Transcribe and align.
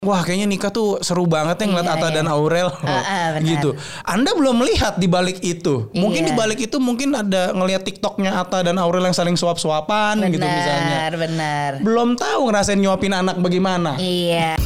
Wah 0.00 0.24
kayaknya 0.24 0.48
nikah 0.48 0.72
tuh 0.72 0.96
seru 1.04 1.28
banget 1.28 1.60
ya 1.60 1.64
ngeliat 1.68 1.84
Iya, 1.84 1.92
Atta 2.00 2.08
iya. 2.08 2.16
dan 2.16 2.26
Aurel 2.32 2.72
ah, 2.72 3.36
benar. 3.36 3.44
gitu. 3.44 3.76
Anda 4.00 4.32
belum 4.32 4.64
melihat 4.64 4.96
di 4.96 5.04
balik 5.04 5.44
itu. 5.44 5.92
Mungkin 5.92 6.24
Iya. 6.24 6.28
di 6.32 6.34
balik 6.40 6.56
itu 6.56 6.80
mungkin 6.80 7.12
ada 7.12 7.52
ngelihat 7.52 7.84
TikToknya 7.84 8.32
Atta 8.32 8.64
dan 8.64 8.80
Aurel 8.80 9.04
yang 9.04 9.12
saling 9.12 9.36
suap-suapan 9.36 10.16
gitu 10.32 10.40
misalnya. 10.40 10.96
Benar, 11.04 11.12
benar. 11.20 11.70
Belum 11.84 12.16
tahu 12.16 12.48
ngerasain 12.48 12.80
nyuapin 12.80 13.12
anak 13.12 13.44
bagaimana. 13.44 14.00
Iya. 14.00 14.56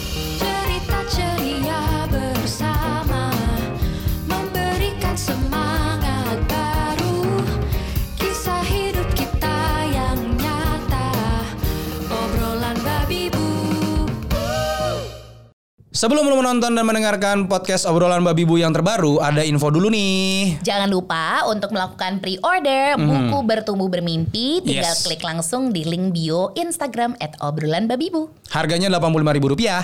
Sebelum 16.04 16.28
lo 16.28 16.36
menonton 16.36 16.76
dan 16.76 16.84
mendengarkan 16.84 17.48
podcast 17.48 17.88
obrolan 17.88 18.20
babi 18.20 18.44
bu 18.44 18.60
yang 18.60 18.76
terbaru, 18.76 19.24
ada 19.24 19.40
info 19.40 19.72
dulu 19.72 19.88
nih. 19.88 20.60
Jangan 20.60 20.92
lupa 20.92 21.48
untuk 21.48 21.72
melakukan 21.72 22.20
pre-order 22.20 23.00
buku 23.00 23.38
bertumbuh 23.40 23.88
bermimpi. 23.88 24.60
Tinggal 24.60 24.92
Hmm. 24.92 25.00
Yes. 25.00 25.08
klik 25.08 25.24
langsung 25.24 25.72
di 25.72 25.80
link 25.88 26.12
bio 26.12 26.52
Instagram 26.60 27.16
at 27.24 27.40
obrolan 27.40 27.88
babibu. 27.88 28.28
Harganya 28.52 28.92
Rp85.000 28.92 29.44
rupiah. 29.48 29.80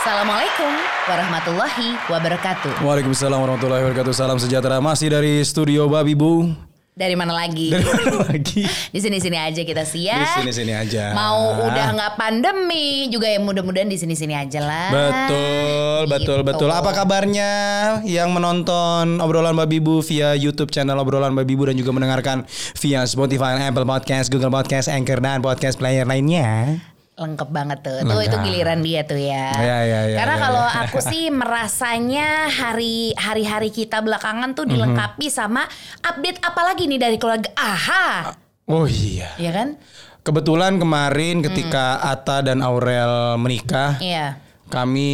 Assalamualaikum 0.00 0.72
warahmatullahi 1.04 1.88
wabarakatuh. 2.08 2.80
Waalaikumsalam 2.80 3.36
warahmatullahi 3.36 3.84
wabarakatuh. 3.84 4.12
Salam 4.16 4.40
sejahtera 4.40 4.80
masih 4.80 5.12
dari 5.12 5.44
studio 5.44 5.84
babi 5.84 6.16
bu. 6.16 6.56
Dari 6.96 7.12
mana 7.12 7.36
lagi? 7.36 7.68
Dari 7.68 7.84
mana 7.84 8.24
lagi? 8.24 8.64
Di 8.96 9.00
sini-sini 9.04 9.36
aja 9.36 9.60
kita 9.60 9.84
sih 9.84 10.08
ya. 10.08 10.16
Di 10.16 10.40
sini-sini 10.40 10.72
aja. 10.72 11.12
Mau 11.12 11.52
udah 11.68 11.92
nggak 11.92 12.12
pandemi 12.16 13.12
juga 13.12 13.28
ya 13.28 13.36
mudah-mudahan 13.36 13.84
di 13.84 14.00
sini-sini 14.00 14.32
aja 14.32 14.64
lah. 14.64 14.88
Betul, 14.88 16.00
betul, 16.08 16.40
Gitu. 16.40 16.48
betul. 16.48 16.70
Apa 16.72 16.96
kabarnya 16.96 17.50
yang 18.08 18.32
menonton 18.32 19.20
obrolan 19.20 19.52
Babi 19.52 19.76
Bu 19.76 20.00
via 20.00 20.32
YouTube 20.40 20.72
channel 20.72 20.96
obrolan 20.96 21.36
Babi 21.36 21.52
Bu 21.52 21.68
dan 21.68 21.76
juga 21.76 21.92
mendengarkan 21.92 22.48
via 22.80 23.04
Spotify, 23.04 23.60
Apple 23.60 23.84
Podcast, 23.84 24.32
Google 24.32 24.48
Podcast, 24.48 24.88
Anchor 24.88 25.20
dan 25.20 25.44
podcast 25.44 25.76
player 25.76 26.08
lainnya? 26.08 26.80
Lengkap 27.16 27.48
banget 27.48 27.78
tuh. 27.80 27.96
Tuh 27.96 28.12
Lengkap. 28.12 28.28
itu 28.28 28.36
giliran 28.44 28.80
dia 28.80 29.00
tuh 29.02 29.16
ya. 29.16 29.48
Ya, 29.56 29.78
ya, 29.82 30.00
ya, 30.06 30.16
Karena 30.20 30.36
ya, 30.36 30.42
kalau 30.42 30.64
ya. 30.64 30.80
aku 30.84 30.98
sih 31.00 31.24
merasanya 31.40 32.28
hari 32.46 33.16
hari-hari 33.16 33.70
kita 33.70 33.98
belakangan 33.98 34.52
tuh 34.52 34.64
Mhm. 34.64 34.70
dilengkapi 34.70 35.26
sama 35.26 35.64
update 36.00 36.44
apa 36.44 36.60
lagi 36.62 36.84
nih 36.84 37.00
dari 37.00 37.16
keluarga 37.16 37.48
Aha. 37.54 38.36
Oh 38.66 38.84
iya. 38.84 39.32
Ya 39.36 39.48
kan? 39.50 39.80
Kebetulan 40.20 40.76
kemarin 40.76 41.40
ketika 41.40 42.02
Ata 42.02 42.42
dan 42.42 42.60
Aurel 42.60 43.38
menikah, 43.38 43.96
Iya. 43.96 44.36
kami 44.68 45.10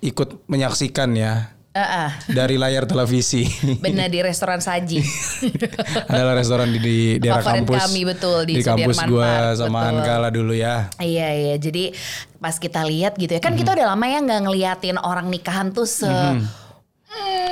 ikut 0.00 0.44
menyaksikan 0.44 1.14
ya 1.14 1.48
Ah. 1.72 2.12
dari 2.28 2.60
layar 2.60 2.84
televisi. 2.84 3.48
Benar 3.80 4.06
di 4.06 4.20
restoran 4.20 4.60
saji. 4.60 5.00
Adalah 6.12 6.36
restoran 6.36 6.68
di, 6.68 6.78
di 6.78 6.94
daerah 7.16 7.40
Favorit 7.40 7.64
kampus. 7.64 7.80
kami, 7.82 8.00
betul, 8.04 8.38
di 8.44 8.54
kampus 8.60 8.92
Sudirman 8.92 9.08
gua 9.08 9.24
Park, 9.24 9.56
sama 9.56 9.78
betul. 9.80 9.88
Anka 9.96 10.14
lah 10.18 10.30
dulu 10.30 10.52
ya. 10.52 10.76
Iya 10.94 11.28
iya 11.32 11.54
jadi 11.56 11.84
pas 12.36 12.58
kita 12.58 12.82
lihat 12.82 13.16
gitu 13.16 13.32
ya 13.32 13.40
kan 13.40 13.54
Mhm. 13.54 13.58
kita 13.58 13.70
udah 13.72 13.86
lama 13.88 14.04
ya 14.04 14.18
nggak 14.20 14.40
ngeliatin 14.42 14.96
orang 14.98 15.26
nikahan 15.26 15.70
tuh 15.70 15.86
se 15.86 16.10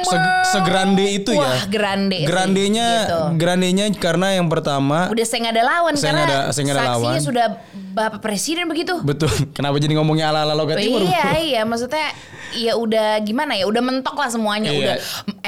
Se- 0.01 0.19
segrande 0.51 1.05
itu 1.05 1.31
ya. 1.31 1.45
wah 1.45 1.63
grande 1.69 2.17
sih, 2.17 2.27
Grandenya, 2.27 2.89
gitu. 3.05 3.21
grandenya 3.37 3.85
karena 3.93 4.33
yang 4.33 4.49
pertama 4.49 5.07
udah 5.07 5.23
saya 5.23 5.47
ada 5.47 5.63
lawan 5.63 5.95
Saya 5.95 6.11
karena 6.11 6.23
ada- 6.25 6.45
saya 6.51 6.65
ada 6.67 6.73
saksinya 6.75 6.75
lawan. 6.97 7.21
sudah 7.21 7.47
bapak 7.93 8.19
presiden 8.19 8.65
begitu 8.67 8.97
betul. 9.01 9.29
Kenapa 9.57 9.77
jadi 9.77 9.95
ngomongnya 9.95 10.33
ala 10.33 10.43
ala 10.43 10.55
logat 10.55 10.81
timur? 10.81 11.05
iya 11.05 11.37
iya 11.37 11.63
maksudnya 11.63 12.11
ya 12.51 12.75
udah 12.75 13.21
gimana 13.21 13.55
ya 13.55 13.69
udah 13.69 13.79
mentok 13.79 14.17
lah 14.17 14.27
semuanya 14.27 14.71
Iya. 14.71 14.79
udah 14.81 14.97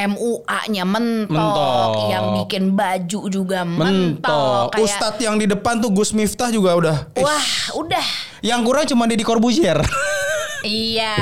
MUA-nya 0.04 0.84
mentok, 0.84 1.32
Mentok. 1.32 1.92
yang 2.08 2.24
bikin 2.38 2.64
baju 2.72 3.20
juga 3.26 3.60
mentok, 3.62 4.20
Mentok. 4.22 4.64
kayak 4.70 4.84
Ustadz 4.84 5.20
yang 5.20 5.36
di 5.36 5.46
depan 5.46 5.78
tuh 5.78 5.90
Gus 5.90 6.12
Miftah 6.12 6.48
juga 6.48 6.74
udah. 6.74 6.96
Eh, 7.12 7.20
wah 7.20 7.46
udah 7.74 8.06
Yang 8.40 8.60
kurang 8.62 8.84
cuma 8.86 9.04
Deddy 9.04 9.22
Corbuzier. 9.22 9.78
iya 10.62 11.18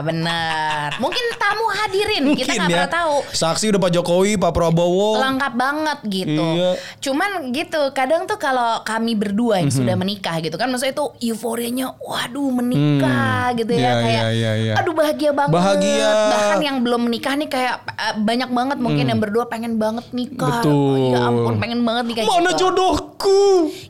bener 0.00 0.96
mungkin 0.96 1.20
tamu 1.40 1.64
hadirin 1.72 2.24
kita 2.34 2.52
nggak 2.54 2.68
pernah 2.68 2.92
tahu 2.92 3.14
Saksi 3.26 3.72
udah 3.72 3.80
Pak 3.80 3.92
Jokowi, 3.92 4.32
Pak 4.36 4.52
Prabowo. 4.52 5.16
lengkap 5.16 5.52
banget 5.54 5.98
gitu. 6.04 6.36
Oh. 6.38 6.52
Iya. 6.52 6.70
Cuman 7.00 7.30
gitu, 7.50 7.80
kadang 7.90 8.24
tuh 8.24 8.36
kalau 8.36 8.82
kami 8.82 9.14
berdua 9.14 9.58
yang 9.58 9.72
Mhm. 9.72 9.78
sudah 9.80 9.94
menikah 9.94 10.36
gitu 10.38 10.54
kan, 10.54 10.68
maksudnya 10.68 10.92
itu 10.92 11.06
euforianya, 11.24 11.96
waduh 11.96 12.50
menikah 12.50 13.54
gitu 13.54 13.72
ya, 13.72 13.80
Iya, 13.80 13.92
kayak, 13.96 14.22
iya, 14.22 14.28
iya, 14.30 14.52
iya. 14.54 14.74
aduh 14.76 14.92
bahagia 14.92 15.30
banget. 15.30 15.52
Bahagia. 15.52 16.10
Bahkan 16.28 16.58
yang 16.60 16.76
belum 16.80 17.00
menikah 17.02 17.34
nih 17.34 17.48
kayak 17.48 17.74
eh, 17.88 18.14
banyak 18.18 18.50
banget 18.50 18.78
mungkin 18.78 19.04
yang 19.06 19.18
berdua 19.18 19.44
pengen 19.46 19.76
banget 19.76 20.04
nikah. 20.10 20.60
Hmm. 20.60 20.62
Betul. 20.62 20.98
Ya 21.08 21.18
ampun 21.22 21.54
pengen 21.56 21.80
banget 21.80 22.04
nikah. 22.06 22.24
Mana 22.26 22.50
gitu. 22.50 22.68
jodohku? 22.68 23.40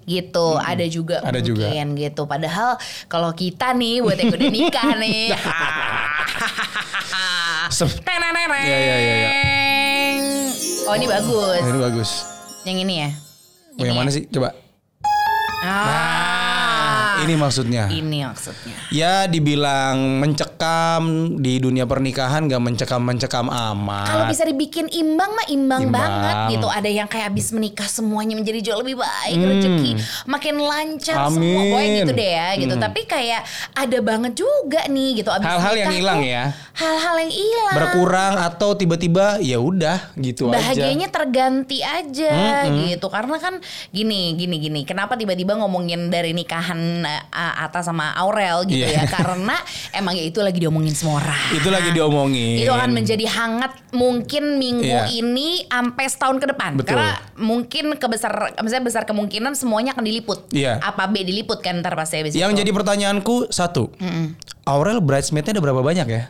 Gitu, 0.05 0.47
ada 0.57 0.85
juga 0.85 1.17
Ada 1.21 1.41
juga. 1.41 1.67
mungkin 1.67 1.87
gitu. 1.97 2.23
Padahal 2.25 2.77
kalau 3.07 3.31
kita 3.33 3.73
nih 3.73 3.99
buat 3.99 4.15
yang 4.15 4.31
udah 4.31 4.51
nikah 4.51 4.89
nih. 5.03 5.25
Teneneneng. 7.79 8.67
Iya, 8.67 8.79
iya, 8.79 8.97
iya, 8.99 9.15
iya. 9.15 9.31
Oh 10.91 10.95
ini 10.99 11.07
bagus. 11.07 11.63
Ini 11.63 11.81
bagus. 11.81 12.11
Yang 12.67 12.79
ini 12.83 12.95
ya? 13.07 13.11
Oh, 13.79 13.85
yang 13.87 13.97
mana 13.97 14.11
sih? 14.11 14.27
Coba. 14.27 14.53
Ah. 15.63 16.30
Ini 17.21 17.35
maksudnya. 17.37 17.85
Ini 17.89 18.19
maksudnya. 18.27 18.77
Ya 18.91 19.25
dibilang 19.27 20.21
mencekam 20.21 21.03
di 21.37 21.61
dunia 21.61 21.85
pernikahan 21.85 22.49
gak 22.49 22.63
mencekam-mencekam 22.63 23.47
amat. 23.49 24.07
Kalau 24.09 24.25
bisa 24.29 24.45
dibikin 24.45 24.87
imbang 24.89 25.31
mah 25.33 25.47
imbang, 25.49 25.83
Imbang. 25.89 25.93
banget 25.93 26.37
gitu. 26.57 26.67
Ada 26.67 26.89
yang 26.89 27.09
kayak 27.09 27.33
habis 27.33 27.53
menikah 27.53 27.87
semuanya 27.87 28.35
menjadi 28.35 28.73
jauh 28.73 28.81
lebih 28.81 28.99
baik, 28.99 29.37
rezeki 29.37 29.91
makin 30.25 30.55
lancar 30.59 31.15
semua. 31.29 31.31
Hmm. 31.31 31.39
Amin. 31.41 31.57
Pokoknya 31.61 31.91
gitu 32.03 32.13
deh 32.13 32.31
ya 32.31 32.49
gitu. 32.57 32.75
Tapi 32.77 33.01
kayak 33.05 33.41
ada 33.77 33.99
banget 34.01 34.33
juga 34.35 34.81
nih 34.89 35.09
gitu 35.21 35.31
abis 35.31 35.47
Hal-hal 35.47 35.75
yang 35.77 35.93
hilang 35.93 36.21
ya. 36.25 36.45
Hal-hal 36.75 37.17
yang 37.21 37.33
hilang. 37.33 37.77
berkurang 37.77 38.35
atau 38.41 38.73
tiba-tiba 38.73 39.37
ya 39.43 39.61
udah 39.61 40.11
gitu 40.17 40.49
bahagianya 40.49 41.07
aja. 41.07 41.15
terganti 41.15 41.79
aja 41.85 42.33
gitu 42.67 43.07
karena 43.13 43.37
kan 43.37 43.61
gini 43.93 44.35
gini 44.35 44.57
gini 44.59 44.81
kenapa 44.83 45.15
tiba-tiba 45.15 45.61
ngomongin 45.61 46.09
dari 46.09 46.33
nikahan 46.33 47.05
uh, 47.29 47.65
Ata 47.65 47.81
sama 47.81 48.15
Aurel 48.15 48.65
gitu 48.65 48.83
Iya. 48.83 49.03
ya 49.03 49.11
karena 49.17 49.57
emang 49.91 50.15
ya 50.15 50.23
itu 50.23 50.39
lagi 50.39 50.59
diomongin 50.59 50.93
semua 50.93 51.19
orang 51.19 51.41
Itu 51.53 51.69
lagi 51.69 51.91
diomongin. 51.91 52.61
itu 52.61 52.71
akan 52.71 52.91
menjadi 52.91 53.27
hangat 53.27 53.73
mungkin 53.91 54.57
minggu 54.57 54.87
Iya. 54.87 55.11
ini 55.11 55.65
sampai 55.65 56.05
setahun 56.07 56.37
ke 56.39 56.47
depan 56.49 56.71
Betul. 56.75 56.95
karena 56.95 57.11
mungkin 57.37 57.85
kebesar 57.95 58.33
misalnya 58.59 58.85
besar 58.85 59.03
kemungkinan 59.05 59.53
semuanya 59.53 59.93
akan 59.93 60.05
diliput 60.05 60.47
Iya. 60.51 60.79
apa 60.79 61.07
B 61.07 61.23
diliput 61.23 61.61
kan 61.61 61.79
ntar 61.79 61.95
pasti 61.95 62.19
habis 62.19 62.33
Yang 62.33 62.53
itu. 62.53 62.59
jadi 62.61 62.71
pertanyaanku 62.73 63.35
satu. 63.49 63.91
Aurel 64.65 65.01
bridesmaidnya 65.01 65.53
ada 65.53 65.63
berapa 65.63 65.81
banyak 65.81 66.07
ya? 66.07 66.23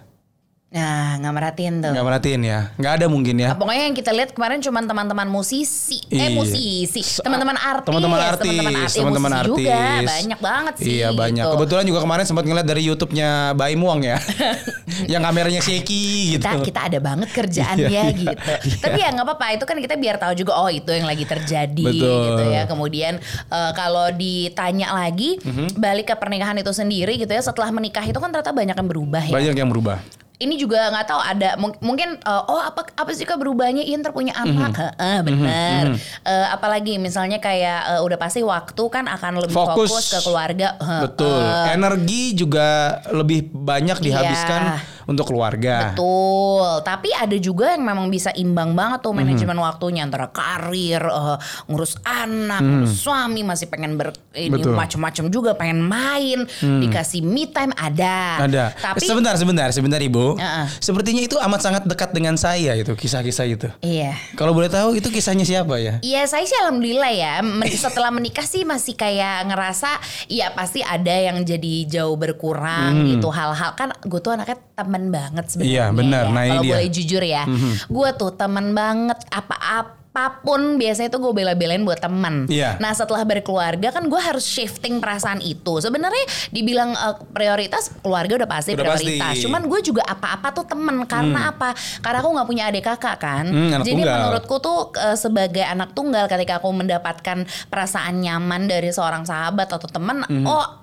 Nah 0.70 1.18
nggak 1.18 1.34
merhatiin 1.34 1.74
tuh 1.82 1.90
Nggak 1.90 2.06
merhatiin 2.06 2.40
ya? 2.40 2.58
Nggak 2.78 2.92
ada 2.94 3.06
mungkin 3.06 3.34
ya? 3.36 3.48
Nah, 3.50 3.58
pokoknya 3.58 3.82
yang 3.84 3.96
kita 3.96 4.10
lihat 4.14 4.30
kemarin 4.30 4.58
cuma 4.60 4.78
teman-teman 4.80 5.26
musisi, 5.26 5.98
eh 6.06 6.30
Iya. 6.30 6.30
musisi, 6.30 7.02
teman-teman 7.18 7.58
artis, 7.58 7.90
Teman-teman 7.90 8.20
artis, 8.20 8.46
teman-teman 8.46 8.74
artis, 8.76 8.94
teman-teman 8.94 9.30
musisi 9.30 9.42
artis. 9.42 9.58
juga 9.58 9.80
banyak 10.06 10.38
banget 10.40 10.74
sih. 10.78 10.86
Iya 10.94 11.08
banyak. 11.10 11.42
gitu. 11.42 11.54
Kebetulan 11.58 11.84
juga 11.84 12.00
kemarin 12.00 12.24
sempat 12.24 12.44
ngeliat 12.46 12.62
dari 12.64 12.82
YouTube-nya 12.86 13.28
Baim 13.52 13.82
Wong 13.82 14.00
ya. 14.04 14.22
yang 15.12 15.20
kameranya 15.20 15.58
shaky 15.58 16.38
gitu. 16.38 16.46
Kita, 16.46 16.62
kita 16.62 16.80
ada 16.86 16.98
banget 17.02 17.28
kerjaannya 17.30 17.90
Iya, 17.90 18.02
iya, 18.06 18.30
gitu. 18.30 18.50
iya. 18.70 18.78
Tapi 18.78 18.98
ya 19.00 19.08
nggak 19.10 19.26
apa-apa 19.26 19.46
itu 19.50 19.64
kan 19.64 19.76
kita 19.76 19.94
biar 19.96 20.16
tahu 20.16 20.32
juga 20.36 20.52
oh 20.54 20.70
itu 20.70 20.86
yang 20.88 21.04
lagi 21.04 21.26
terjadi 21.26 21.82
Betul. 21.82 21.98
gitu 22.30 22.42
ya. 22.46 22.62
Kemudian 22.64 23.18
eh, 23.50 23.72
kalau 23.74 24.06
ditanya 24.14 24.94
lagi 24.94 25.34
Mhm. 25.42 25.74
balik 25.76 26.06
ke 26.06 26.14
pernikahan 26.14 26.54
itu 26.54 26.70
sendiri 26.70 27.18
gitu 27.18 27.28
ya 27.28 27.42
setelah 27.42 27.68
menikah 27.70 28.02
itu 28.02 28.16
kan 28.16 28.30
ternyata 28.30 28.54
banyak 28.54 28.76
yang 28.76 28.86
berubah 28.88 29.22
ya. 29.24 29.34
Banyak 29.34 29.54
yang 29.56 29.66
berubah. 29.66 29.98
Ini 30.40 30.56
juga 30.56 30.88
nggak 30.88 31.06
tahu 31.06 31.20
ada 31.20 31.50
mung- 31.60 31.76
mungkin 31.84 32.16
uh, 32.24 32.48
oh 32.48 32.64
apa 32.64 32.88
apa 32.96 33.12
sih 33.12 33.28
kak 33.28 33.36
berubahnya? 33.36 33.84
Ian 33.84 34.00
terpunya 34.00 34.32
anak 34.32 34.72
Heeh, 34.72 35.18
benar. 35.20 35.84
Uh, 36.24 36.46
apalagi 36.48 36.96
misalnya 36.96 37.36
kayak 37.36 37.96
uh, 37.96 38.00
udah 38.00 38.16
pasti 38.16 38.40
waktu 38.40 38.80
kan 38.88 39.04
akan 39.04 39.44
lebih 39.44 39.52
fokus, 39.52 39.92
Fokus. 39.92 40.06
ke 40.08 40.18
keluarga. 40.24 40.80
Betul. 41.04 41.44
Energi 41.68 42.32
juga 42.32 42.98
lebih 43.12 43.52
banyak 43.52 44.00
dihabiskan 44.00 44.80
untuk 45.10 45.26
keluarga. 45.26 45.90
Betul, 45.90 46.80
tapi 46.80 47.10
ada 47.10 47.34
juga 47.34 47.74
yang 47.74 47.82
memang 47.82 48.06
bisa 48.06 48.30
imbang 48.32 48.72
banget 48.72 49.02
tuh 49.02 49.10
manajemen 49.10 49.58
Mhm. 49.58 49.64
waktunya 49.64 50.00
antara 50.00 50.30
karir, 50.30 51.02
eh, 51.02 51.36
ngurus 51.66 51.98
anak, 52.00 52.62
ngurus 52.62 52.94
suami, 52.96 53.42
masih 53.42 53.66
pengen 53.66 53.98
ber 53.98 54.14
ini 54.32 54.54
Hmm. 54.54 54.62
Hmm. 54.62 54.78
macem-macem 54.78 55.26
juga, 55.28 55.52
pengen 55.52 55.82
main, 55.82 56.46
dikasih 56.60 57.20
me 57.20 57.44
time 57.44 57.74
ada. 57.74 58.40
Ada. 58.40 58.64
Tapi 58.72 59.02
sebentar, 59.02 59.34
sebentar, 59.34 59.68
sebentar 59.70 59.98
Ibu. 59.98 60.38
Heeh. 60.38 60.66
Sepertinya 60.78 61.18
itu 61.18 61.34
amat 61.36 61.60
sangat 61.60 61.82
dekat 61.82 62.12
dengan 62.12 62.36
saya 62.36 62.72
itu 62.72 62.94
kisah-kisah 62.94 63.46
itu. 63.46 63.68
iya. 63.80 64.14
Kalau 64.32 64.52
boleh 64.52 64.68
tahu 64.68 64.94
itu 64.94 65.08
kisahnya 65.08 65.42
siapa 65.42 65.74
ya? 65.76 65.98
Iya 66.00 66.22
saya 66.24 66.44
sih 66.44 66.54
alhamdulillah 66.56 67.10
ya 67.10 67.34
setelah 67.72 68.10
menikah 68.10 68.44
sih 68.44 68.62
masih 68.62 68.94
kayak 68.94 69.48
ngerasa 69.48 69.98
ya 70.26 70.52
pasti 70.52 70.80
ada 70.80 71.10
yang 71.10 71.42
jadi 71.42 71.72
jauh 71.90 72.14
berkurang 72.14 73.08
gitu 73.08 73.28
hal-hal 73.28 73.72
kan 73.72 73.90
gue 73.98 74.20
tuh 74.20 74.30
anaknya 74.30 74.60
temen 74.74 74.99
banget 75.06 75.44
sebenarnya 75.46 75.64
Hmm. 75.80 75.88
Iya, 75.88 75.96
benar. 75.96 76.22
ya. 76.22 76.30
Nah, 76.30 76.44
kalau. 76.44 76.60
Hmm. 76.60 76.70
boleh 76.70 76.88
jujur 76.90 77.22
ya 77.22 77.42
gue 77.88 78.08
tuh 78.14 78.30
temen 78.32 78.66
banget 78.72 79.18
apa-apapun 79.30 80.60
biasanya 80.76 81.08
tuh 81.08 81.20
gue 81.20 81.32
bela-belain 81.34 81.80
buat 81.80 81.96
temen 81.96 82.44
Iya. 82.46 82.76
nah 82.76 82.90
setelah 82.90 83.22
berkeluarga 83.22 83.88
kan 83.90 84.04
gue 84.04 84.18
harus 84.18 84.42
shifting 84.42 84.98
perasaan 84.98 85.38
itu 85.40 85.78
sebenarnya 85.78 86.20
dibilang 86.50 86.90
eh, 86.90 87.14
prioritas 87.28 87.94
keluarga 87.96 88.34
udah 88.36 88.50
pasti 88.50 88.70
Udah 88.72 88.84
prioritas 88.90 89.22
pasti. 89.30 89.44
cuman 89.44 89.62
gue 89.64 89.80
juga 89.82 90.02
apa-apa 90.04 90.48
tuh 90.52 90.66
temen 90.66 91.06
karena 91.06 91.40
apa 91.50 91.72
karena 91.98 92.18
aku 92.18 92.30
nggak 92.32 92.48
punya 92.48 92.64
adik 92.66 92.84
kakak 92.84 93.16
kan 93.18 93.44
Hmm, 93.46 93.70
jadi 93.78 93.86
tunggal. 93.86 93.94
menurut 93.94 94.18
menurutku 94.42 94.56
tuh 94.58 94.78
eh, 94.96 95.16
sebagai 95.16 95.64
anak 95.64 95.90
tunggal 95.92 96.26
ketika 96.26 96.58
aku 96.58 96.68
mendapatkan 96.70 97.38
perasaan 97.66 98.18
nyaman 98.18 98.66
dari 98.66 98.90
seorang 98.90 99.22
sahabat 99.22 99.68
atau 99.68 99.86
teman, 99.86 100.22
oh 100.22 100.26
Mhm. 100.26 100.79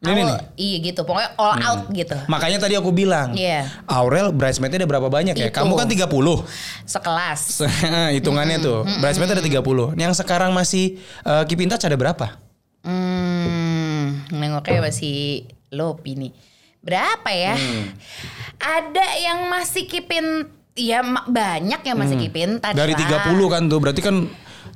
Ini 0.00 0.16
nih. 0.16 0.24
Hmm. 0.24 0.40
iya 0.56 0.76
gitu, 0.80 1.04
pokoknya 1.04 1.36
all 1.36 1.60
out 1.60 1.82
gitu. 1.92 2.16
Makanya 2.24 2.56
tadi 2.56 2.72
aku 2.72 2.88
bilang, 2.88 3.36
Iya. 3.36 3.68
Aurel 3.84 4.32
bridesmaidnya 4.32 4.80
ada 4.80 4.88
berapa 4.88 5.06
banyak 5.06 5.36
ya? 5.36 5.52
Itu. 5.52 5.60
Kamu 5.60 5.76
kan 5.76 5.84
30. 5.84 6.08
Sekelas. 6.88 7.40
Hitungannya 8.16 8.56
tuh. 8.58 8.88
Bridesmaid 8.96 9.28
ada 9.30 9.44
30. 9.44 9.60
Yang 9.94 10.12
sekarang 10.16 10.50
masih 10.50 10.96
uh, 11.22 11.44
keep 11.44 11.60
in 11.60 11.68
touch 11.68 11.84
ada 11.84 12.00
berapa? 12.00 12.32
Hmm, 12.80 14.24
nengoknya 14.32 14.80
masih 14.82 15.44
lopi 15.68 16.16
nih. 16.16 16.32
Berapa 16.80 17.28
ya? 17.28 17.52
Hmm. 17.52 17.92
Ada 18.56 19.06
yang 19.20 19.38
masih 19.48 19.84
kipin 19.84 20.48
Ya 20.70 21.04
ma- 21.04 21.28
banyak 21.28 21.82
yang 21.82 21.98
masih 21.98 22.16
kipin 22.16 22.56
touch 22.56 22.72
Hmm. 22.72 22.80
Dari 22.80 22.96
lah. 22.96 23.20
30 23.28 23.52
kan 23.52 23.62
tuh. 23.68 23.78
Berarti 23.78 24.00
kan 24.00 24.16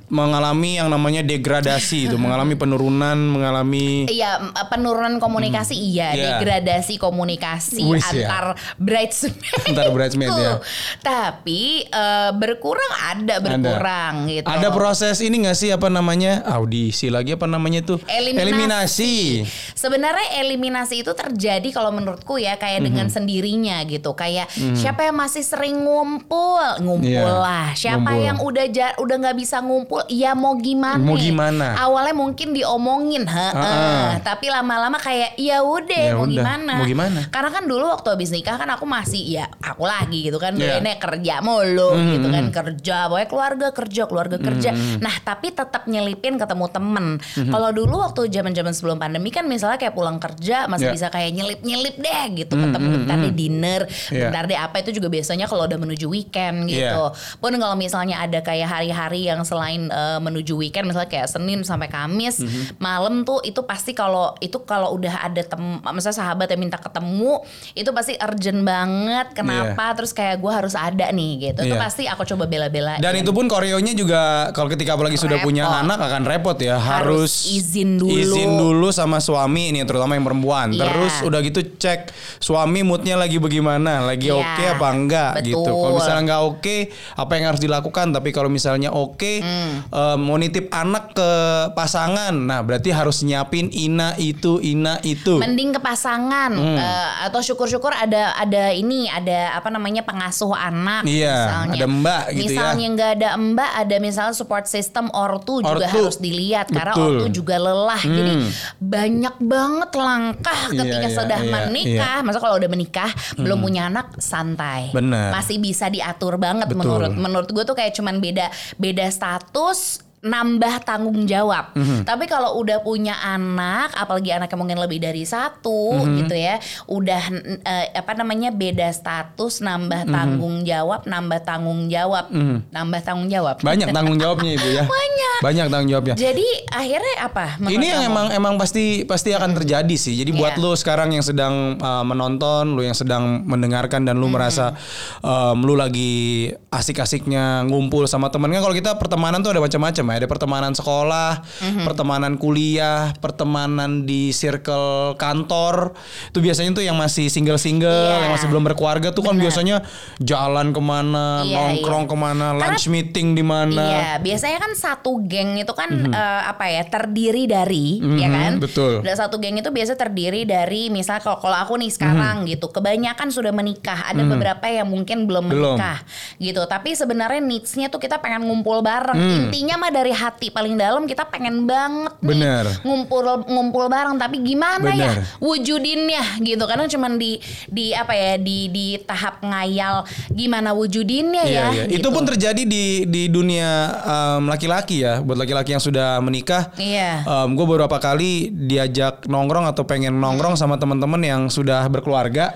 mengalami 0.07 0.77
yang 0.77 0.87
namanya 0.87 1.21
degradasi 1.21 2.07
itu, 2.07 2.15
mengalami 2.15 2.53
penurunan, 2.61 3.17
mengalami 3.17 4.05
Iya, 4.05 4.37
m- 4.39 4.53
penurunan 4.67 5.17
komunikasi 5.17 5.73
iya, 5.73 6.11
Iya. 6.11 6.23
degradasi 6.37 6.95
komunikasi 6.95 7.81
Wis, 7.83 8.05
ya. 8.11 8.27
antar 8.27 8.45
bridesmaid. 8.77 9.65
Antar 9.65 9.89
bridesmaid, 9.89 10.31
ya. 10.31 10.53
Tapi 11.09 11.61
eh, 11.85 12.31
berkurang 12.31 12.91
ada 13.03 13.39
berkurang 13.39 14.13
gitu. 14.27 14.45
Ada 14.45 14.69
proses 14.69 15.19
ini 15.19 15.43
gak 15.43 15.55
sih 15.55 15.69
apa 15.69 15.87
namanya 15.87 16.45
audisi 16.47 17.09
lagi 17.09 17.33
apa 17.33 17.45
namanya 17.45 17.81
tuh 17.81 17.97
Eliminasi. 18.05 19.43
Sebenarnya 19.73 20.39
eliminasi 20.39 21.01
itu 21.01 21.11
terjadi 21.11 21.67
kalau 21.71 21.91
menurutku 21.91 22.37
ya 22.37 22.55
kayak 22.55 22.81
Mhm. 22.81 22.85
dengan 22.85 23.07
sendirinya 23.07 23.77
gitu. 23.85 24.13
Kayak 24.13 24.47
siapa 24.73 25.03
yang 25.03 25.15
masih 25.15 25.41
sering 25.41 25.77
ngumpul, 25.77 26.61
ngumpul 26.79 27.05
Iya, 27.07 27.23
lah. 27.25 27.67
Siapa 27.73 28.01
ngumpul. 28.05 28.25
yang 28.25 28.37
udah 28.39 28.65
ja- 28.67 28.95
udah 28.97 29.15
nggak 29.17 29.37
bisa 29.37 29.57
ngumpul, 29.59 29.94
ya 30.05 30.31
mau 30.31 30.55
gimana? 30.55 30.97
Mau 30.97 31.15
gimana? 31.15 31.75
Awalnya 31.77 32.13
mungkin 32.13 32.51
diomongin, 32.51 33.23
heeh. 33.23 33.53
Heeh. 33.53 34.09
Tapi 34.19 34.47
lama-lama 34.47 34.95
kayak 34.95 35.35
ya 35.35 35.59
udah 35.59 36.03
Ya 36.05 36.13
mau 36.13 36.23
udah, 36.23 36.33
gimana? 36.33 36.73
mau 36.75 36.85
gimana? 36.85 37.19
Karena 37.27 37.49
kan 37.49 37.63
dulu 37.63 37.85
waktu 37.87 38.07
habis 38.09 38.29
nikah 38.29 38.55
kan 38.55 38.69
aku 38.69 38.83
masih 38.83 39.21
ya 39.21 39.45
aku 39.57 39.83
lagi 39.83 40.25
gitu 40.25 40.37
kan, 40.37 40.55
Iya. 40.55 40.79
Ini 40.79 40.97
kerja 40.97 41.39
mulu 41.39 41.93
Mhm, 41.93 42.11
gitu 42.11 42.27
kan 42.29 42.45
kerja, 42.51 42.97
pokoknya 43.07 43.27
keluarga 43.27 43.67
kerja, 43.71 44.01
keluarga 44.05 44.37
kerja. 44.37 44.69
Mhm. 44.71 44.97
Nah 44.99 45.15
tapi 45.19 45.49
tetap 45.49 45.85
nyelipin 45.85 46.35
ketemu 46.35 46.65
temen. 46.67 47.05
Kalau 47.45 47.69
dulu 47.69 48.01
waktu 48.01 48.27
zaman-zaman 48.27 48.71
sebelum 48.71 48.97
pandemi 48.97 49.29
kan 49.29 49.45
misalnya 49.45 49.77
kayak 49.77 49.93
pulang 49.93 50.17
kerja 50.17 50.65
masih 50.65 50.89
Iya. 50.89 50.95
bisa 50.95 51.07
kayak 51.09 51.31
nyelip-nyelip 51.31 51.95
deh 51.95 52.23
gitu 52.35 52.53
ketemu 52.53 52.87
bentar 52.97 53.17
deh 53.19 53.33
dinner, 53.33 53.81
Iya. 54.09 54.29
bentar 54.29 54.43
deh 54.45 54.57
apa 54.57 54.75
itu 54.79 54.91
juga 54.91 55.07
biasanya 55.07 55.45
kalau 55.45 55.65
udah 55.65 55.77
menuju 55.77 56.05
weekend 56.05 56.67
gitu. 56.67 56.81
Iya. 56.81 57.37
Pun 57.37 57.53
kalau 57.55 57.75
misalnya 57.75 58.19
ada 58.19 58.39
kayak 58.39 58.65
hari-hari 58.65 59.25
yang 59.25 59.41
selain 59.41 59.84
eh, 59.87 60.19
menuju 60.19 60.53
weekend 60.55 60.85
misalnya 60.85 61.07
kayak 61.07 61.27
Senin 61.27 61.61
sampai 61.61 61.87
Kamis 61.87 62.37
Mhm. 62.37 62.77
malam 62.77 63.21
tuh 63.21 63.41
itu 63.41 63.61
pasti 63.61 63.91
kalau 63.91 64.33
itu 64.37 64.61
kalau 64.61 64.91
udah 64.91 65.23
ada 65.23 65.41
tem 65.41 65.61
misalnya 65.87 66.17
sahabat 66.17 66.47
yang 66.47 66.61
minta 66.61 66.77
ketemu 66.77 67.41
itu 67.73 67.89
pasti 67.89 68.13
urgent 68.17 68.61
banget 68.61 69.27
kenapa 69.31 69.93
terus 69.93 70.11
kayak 70.11 70.37
gue 70.37 70.51
harus 70.51 70.73
ada 70.73 71.07
nih 71.07 71.31
gitu 71.43 71.61
itu 71.61 71.71
Iya. 71.71 71.81
pasti 71.81 72.03
aku 72.05 72.23
coba 72.25 72.45
bela-belain 72.45 72.97
Dan 72.97 73.15
itu 73.15 73.31
pun 73.31 73.45
koreonya 73.45 73.91
juga 73.91 74.21
kalau 74.51 74.67
ketika 74.67 74.93
apalagi 74.93 75.15
sudah 75.15 75.35
Repot. 75.35 75.47
punya 75.47 75.63
anak 75.65 75.99
akan 75.99 76.23
repot 76.23 76.57
ya. 76.57 76.75
Harus, 76.75 77.05
Harus 77.05 77.33
izin 77.47 77.97
dulu. 77.97 78.11
Izin 78.11 78.51
dulu 78.51 78.87
sama 78.89 79.17
suami 79.17 79.69
ini 79.69 79.83
terutama 79.83 80.13
yang 80.13 80.23
perempuan. 80.23 80.71
Iya. 80.71 80.85
Terus 80.85 81.13
udah 81.21 81.39
gitu 81.41 81.59
cek 81.71 82.11
suami 82.37 82.81
moodnya 82.81 83.15
lagi 83.15 83.37
bagaimana, 83.37 84.03
lagi 84.03 84.27
Iya, 84.27 84.37
oke 84.37 84.63
apa 84.69 84.87
enggak 84.89 85.31
gitu. 85.43 85.59
betul. 85.59 85.75
Kalau 85.75 85.93
misalnya 85.95 86.21
nggak 86.25 86.41
oke, 86.45 86.77
apa 87.15 87.31
yang 87.33 87.45
harus 87.45 87.61
dilakukan? 87.61 88.07
Tapi 88.11 88.29
kalau 88.29 88.47
misalnya 88.47 88.89
oke, 88.89 89.33
Hmm. 89.37 89.74
Eh, 89.85 90.15
mau 90.15 90.35
nitip 90.35 90.67
anak 90.67 91.11
ke 91.11 91.29
pasangan. 91.71 92.31
Nah, 92.31 92.61
berarti 92.61 92.89
harus 92.89 93.21
nyiapin 93.21 93.67
ina 93.69 94.13
itu, 94.15 94.59
ina 94.59 94.99
itu. 95.01 95.37
mending 95.37 95.71
ke 95.71 95.79
pasangan 95.79 96.51
Hmm. 96.51 96.77
eh, 96.77 97.09
atau 97.23 97.39
syukur-syukur 97.39 97.91
ada 97.91 98.35
ada 98.35 98.69
ini 98.69 99.07
ada 99.07 99.53
apa 99.53 99.67
namanya 99.67 100.01
pengasuh 100.01 100.51
anak 100.51 101.03
Iya, 101.03 101.33
misalnya 101.33 101.75
ada 101.75 101.87
mbak 101.87 102.23
gitu 102.27 102.35
ya. 102.35 102.45
misalnya 102.45 102.85
nggak 102.91 103.11
ada 103.13 103.29
mbak 103.35 103.71
ada 103.75 103.95
misalnya 103.97 104.33
support 104.33 104.65
system 104.65 105.09
ortu 105.09 105.59
juga 105.59 105.83
Ortu. 105.83 105.97
harus 106.01 106.17
dilihat 106.17 106.69
karena 106.69 106.93
Betul. 106.93 107.07
ortu 107.09 107.25
juga 107.33 107.55
lelah 107.57 108.01
jadi 108.01 108.31
Hmm. 108.35 108.49
banyak 108.77 109.35
banget 109.39 109.91
langkah 109.93 110.59
Iya, 110.65 110.77
ketika 110.77 111.07
iya, 111.07 111.15
sudah 111.15 111.39
iya, 111.39 111.51
menikah 111.51 112.17
masa 112.21 112.37
kalau 112.37 112.55
udah 112.55 112.69
menikah 112.69 113.09
belum 113.35 113.57
punya 113.59 113.87
anak 113.87 114.13
santai 114.17 114.91
Bener. 114.91 115.31
masih 115.31 115.57
bisa 115.57 115.87
diatur 115.87 116.37
banget 116.37 116.67
Betul. 116.67 116.79
menurut 116.79 117.13
menurut 117.13 117.49
gue 117.49 117.63
tuh 117.63 117.73
kayak 117.73 117.91
cuman 117.91 118.19
beda 118.19 118.47
beda 118.75 119.05
status 119.07 119.64
terus 119.65 120.04
nambah 120.25 120.81
tanggung 120.81 121.29
jawab. 121.29 121.77
Mhm. 121.77 122.01
Tapi 122.01 122.25
kalau 122.25 122.57
udah 122.57 122.81
punya 122.81 123.13
anak, 123.15 123.93
apalagi 123.93 124.33
anaknya 124.33 124.57
mungkin 124.57 124.81
lebih 124.81 124.97
dari 124.97 125.21
satu 125.21 126.01
Mhm. 126.01 126.13
gitu 126.19 126.33
ya, 126.35 126.57
udah 126.89 127.21
eh, 127.61 127.93
apa 127.93 128.17
namanya 128.17 128.49
beda 128.49 128.89
status, 128.89 129.61
nambah 129.61 130.09
Mhm. 130.09 130.11
tanggung 130.11 130.57
jawab, 130.65 131.05
nambah 131.05 131.45
tanggung 131.45 131.85
jawab, 131.87 132.33
nambah 132.73 133.01
tanggung 133.05 133.29
jawab. 133.29 133.61
Banyak 133.61 133.93
tanggung 133.93 134.17
jawabnya 134.17 134.51
ibu 134.57 134.67
ya. 134.73 134.83
Banyak. 134.97 135.37
Banyak 135.45 135.65
tanggung 135.69 135.91
jawabnya. 135.93 136.15
Jadi 136.17 136.47
akhirnya 136.73 137.15
apa? 137.21 137.45
Ini 137.61 137.85
yang 137.85 138.01
kamu? 138.01 138.09
emang 138.09 138.27
emang 138.33 138.53
pasti 138.57 139.05
pasti 139.05 139.29
akan 139.29 139.53
terjadi 139.53 139.93
sih. 139.93 140.17
Jadi 140.17 140.33
buat 140.33 140.57
Iya. 140.57 140.63
lu 140.65 140.73
sekarang 140.73 141.13
yang 141.13 141.21
sedang 141.21 141.77
uh, 141.77 142.01
menonton, 142.01 142.73
lu 142.73 142.81
yang 142.81 142.97
sedang 142.97 143.45
mendengarkan 143.45 144.01
dan 144.01 144.17
lu 144.17 144.25
merasa 144.25 144.73
um, 145.21 145.61
lu 145.61 145.77
lagi 145.77 146.49
asik-asiknya 146.73 147.61
ngumpul 147.69 148.09
sama 148.09 148.33
temen 148.33 148.49
kan 148.49 148.61
kalau 148.61 148.73
kita 148.73 148.97
pertemanan 148.97 149.45
tuh 149.45 149.53
ada 149.53 149.61
macam-macam 149.61 150.05
ya. 150.07 150.14
Ada 150.15 150.25
pertemanan 150.25 150.71
sekolah, 150.71 151.43
pertemanan 151.83 152.35
kuliah, 152.35 153.11
pertemanan 153.19 154.03
di 154.03 154.31
circle 154.31 155.13
kantor. 155.15 155.91
Itu 156.31 156.39
biasanya 156.39 156.71
tuh 156.71 156.83
yang 156.83 156.95
masih 156.95 157.27
single-single, 157.27 157.91
Iya. 158.09 158.21
yang 158.23 158.31
masih 158.31 158.47
belum 158.47 158.63
berkeluarga 158.63 159.11
tuh 159.11 159.21
kan 159.21 159.35
Bener. 159.35 159.47
biasanya 159.47 159.83
jalan 160.17 160.71
ke 160.71 160.79
mana, 160.79 161.43
Iya, 161.43 161.55
nongkrong 161.55 162.05
iya. 162.05 162.11
ke 162.11 162.15
mana, 162.15 162.45
Karena- 162.53 162.61
lunch 162.71 162.85
meeting 162.87 163.27
di 163.33 163.43
mana. 163.43 163.83
Iya, 163.83 164.11
biasanya 164.19 164.59
kan 164.59 164.71
satu 164.73 165.19
geng 165.21 165.57
itu 165.57 165.73
kan 165.73 165.89
eh, 166.05 166.41
apa 166.45 166.69
ya 166.69 166.83
terdiri 166.85 167.43
dari, 167.45 167.99
ya 167.99 168.29
Mhm, 168.29 168.35
kan? 168.35 168.51
betul. 168.59 168.93
Dan 169.01 169.15
satu 169.15 169.35
geng 169.35 169.57
itu 169.57 169.67
biasa 169.67 169.93
terdiri 169.93 170.43
dari, 170.43 170.87
misal 170.87 171.19
kalau 171.19 171.37
kalau 171.37 171.57
aku 171.57 171.75
nih 171.75 171.89
sekarang 171.89 172.45
gitu, 172.45 172.69
kebanyakan 172.69 173.27
sudah 173.29 173.51
menikah, 173.51 174.05
ada 174.05 174.21
beberapa 174.21 174.65
yang 174.65 174.85
mungkin 174.85 175.25
belum 175.25 175.49
Belum. 175.49 175.75
menikah, 175.75 176.05
gitu. 176.37 176.61
Tapi 176.63 176.93
sebenarnya 176.93 177.41
needs-nya 177.41 177.87
tuh 177.87 177.97
kita 177.97 178.17
pengen 178.17 178.45
ngumpul 178.45 178.79
bareng. 178.79 179.15
Hmm. 179.15 179.35
Intinya 179.45 179.75
mah 179.77 179.89
dari 179.89 180.04
hati 180.11 180.49
paling 180.49 180.75
dalam 180.75 181.05
kita 181.05 181.25
pengen 181.25 181.63
banget 181.63 182.13
nih 182.19 182.29
Bener. 182.29 182.63
ngumpul 182.83 183.23
ngumpul 183.45 183.87
bareng. 183.87 184.17
Tapi 184.17 184.41
gimana 184.41 184.91
ya 184.91 185.15
Bener. 185.15 185.25
wujudinnya 185.39 186.23
gitu? 186.41 186.63
Karena 186.65 186.85
cuman 186.85 187.15
di 187.15 187.39
di 187.65 187.93
apa 187.93 188.13
ya 188.13 188.35
di 188.35 188.67
di 188.67 188.87
tahap 188.99 189.39
ngayal 189.39 190.03
gimana 190.29 190.73
wujudinnya 190.73 191.43
Iya, 191.45 191.55
ya. 191.55 191.65
iya. 191.71 191.83
gitu. 191.87 192.03
Itu 192.03 192.07
pun 192.11 192.23
terjadi 192.25 192.61
di 192.61 193.05
di 193.05 193.29
dunia 193.29 193.69
em, 194.01 194.43
laki-laki 194.45 195.01
ya. 195.01 195.21
Buat 195.21 195.41
laki-laki 195.41 195.71
yang 195.71 195.81
sudah 195.81 196.19
menikah, 196.19 196.69
Iya. 196.75 197.23
gue 197.47 197.65
beberapa 197.65 197.97
kali 197.97 198.49
diajak 198.51 199.25
nongkrong 199.25 199.65
atau 199.65 199.87
pengen 199.87 200.17
nongkrong 200.17 200.53
sama 200.55 200.75
teman-teman 200.75 201.21
yang 201.21 201.41
sudah 201.47 201.85
berkeluarga. 201.87 202.51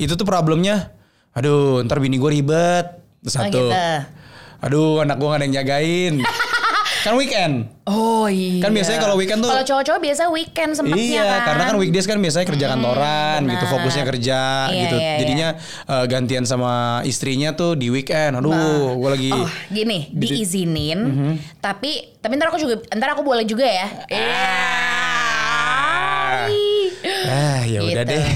Itu 0.00 0.16
tuh 0.16 0.24
problemnya, 0.24 0.96
aduh, 1.36 1.84
ntar 1.84 2.00
bini 2.00 2.16
gue 2.16 2.30
ribet. 2.32 2.86
Terus 3.20 3.36
Oh, 3.36 3.44
Satu, 3.44 3.52
gitu. 3.52 3.68
aduh, 4.64 5.04
anak 5.04 5.20
gue 5.20 5.28
gak 5.28 5.36
ada 5.36 5.44
yang 5.44 5.56
jagain. 5.60 6.14
Kan 7.00 7.14
weekend. 7.14 7.54
Oh 7.84 8.26
iya. 8.26 8.60
Kan 8.60 8.70
biasanya 8.70 9.00
kalau 9.00 9.16
weekend 9.16 9.40
tuh- 9.40 9.48
Kalau 9.48 9.64
cowok-cowok 9.64 10.00
biasa 10.00 10.22
weekend 10.28 10.70
sempatnya 10.74 11.00
Iya, 11.00 11.24
kan. 11.24 11.40
karena 11.46 11.62
kan 11.64 11.76
weekdays 11.76 12.04
kan 12.04 12.18
biasanya 12.18 12.46
kerja 12.46 12.66
kantoran 12.68 13.40
gitu, 13.42 13.56
benar. 13.58 13.72
fokusnya 13.72 14.04
kerja 14.06 14.40
Iya, 14.68 14.76
gitu. 14.78 14.96
iya, 14.96 15.12
Jadinya 15.16 15.48
eh, 15.86 16.04
gantian 16.06 16.44
sama 16.44 16.72
istrinya 17.02 17.50
tuh 17.52 17.72
di 17.74 17.88
weekend. 17.88 18.36
Aduh, 18.36 18.52
gue 18.96 19.10
lagi 19.10 19.30
Oh, 19.30 19.48
gini, 19.68 20.08
diizinin, 20.10 21.00
Mhm. 21.00 21.32
tapi 21.58 21.90
tapi 22.16 22.32
ntar 22.36 22.48
aku 22.48 22.58
juga 22.58 22.76
ntar 22.90 23.12
aku 23.12 23.22
boleh 23.22 23.42
juga 23.42 23.64
ya. 23.64 23.86
Iya. 24.06 24.44
Ah, 27.26 27.60
ya 27.64 27.80
udah 27.82 28.04
Gitu. 28.04 28.12
deh. 28.12 28.28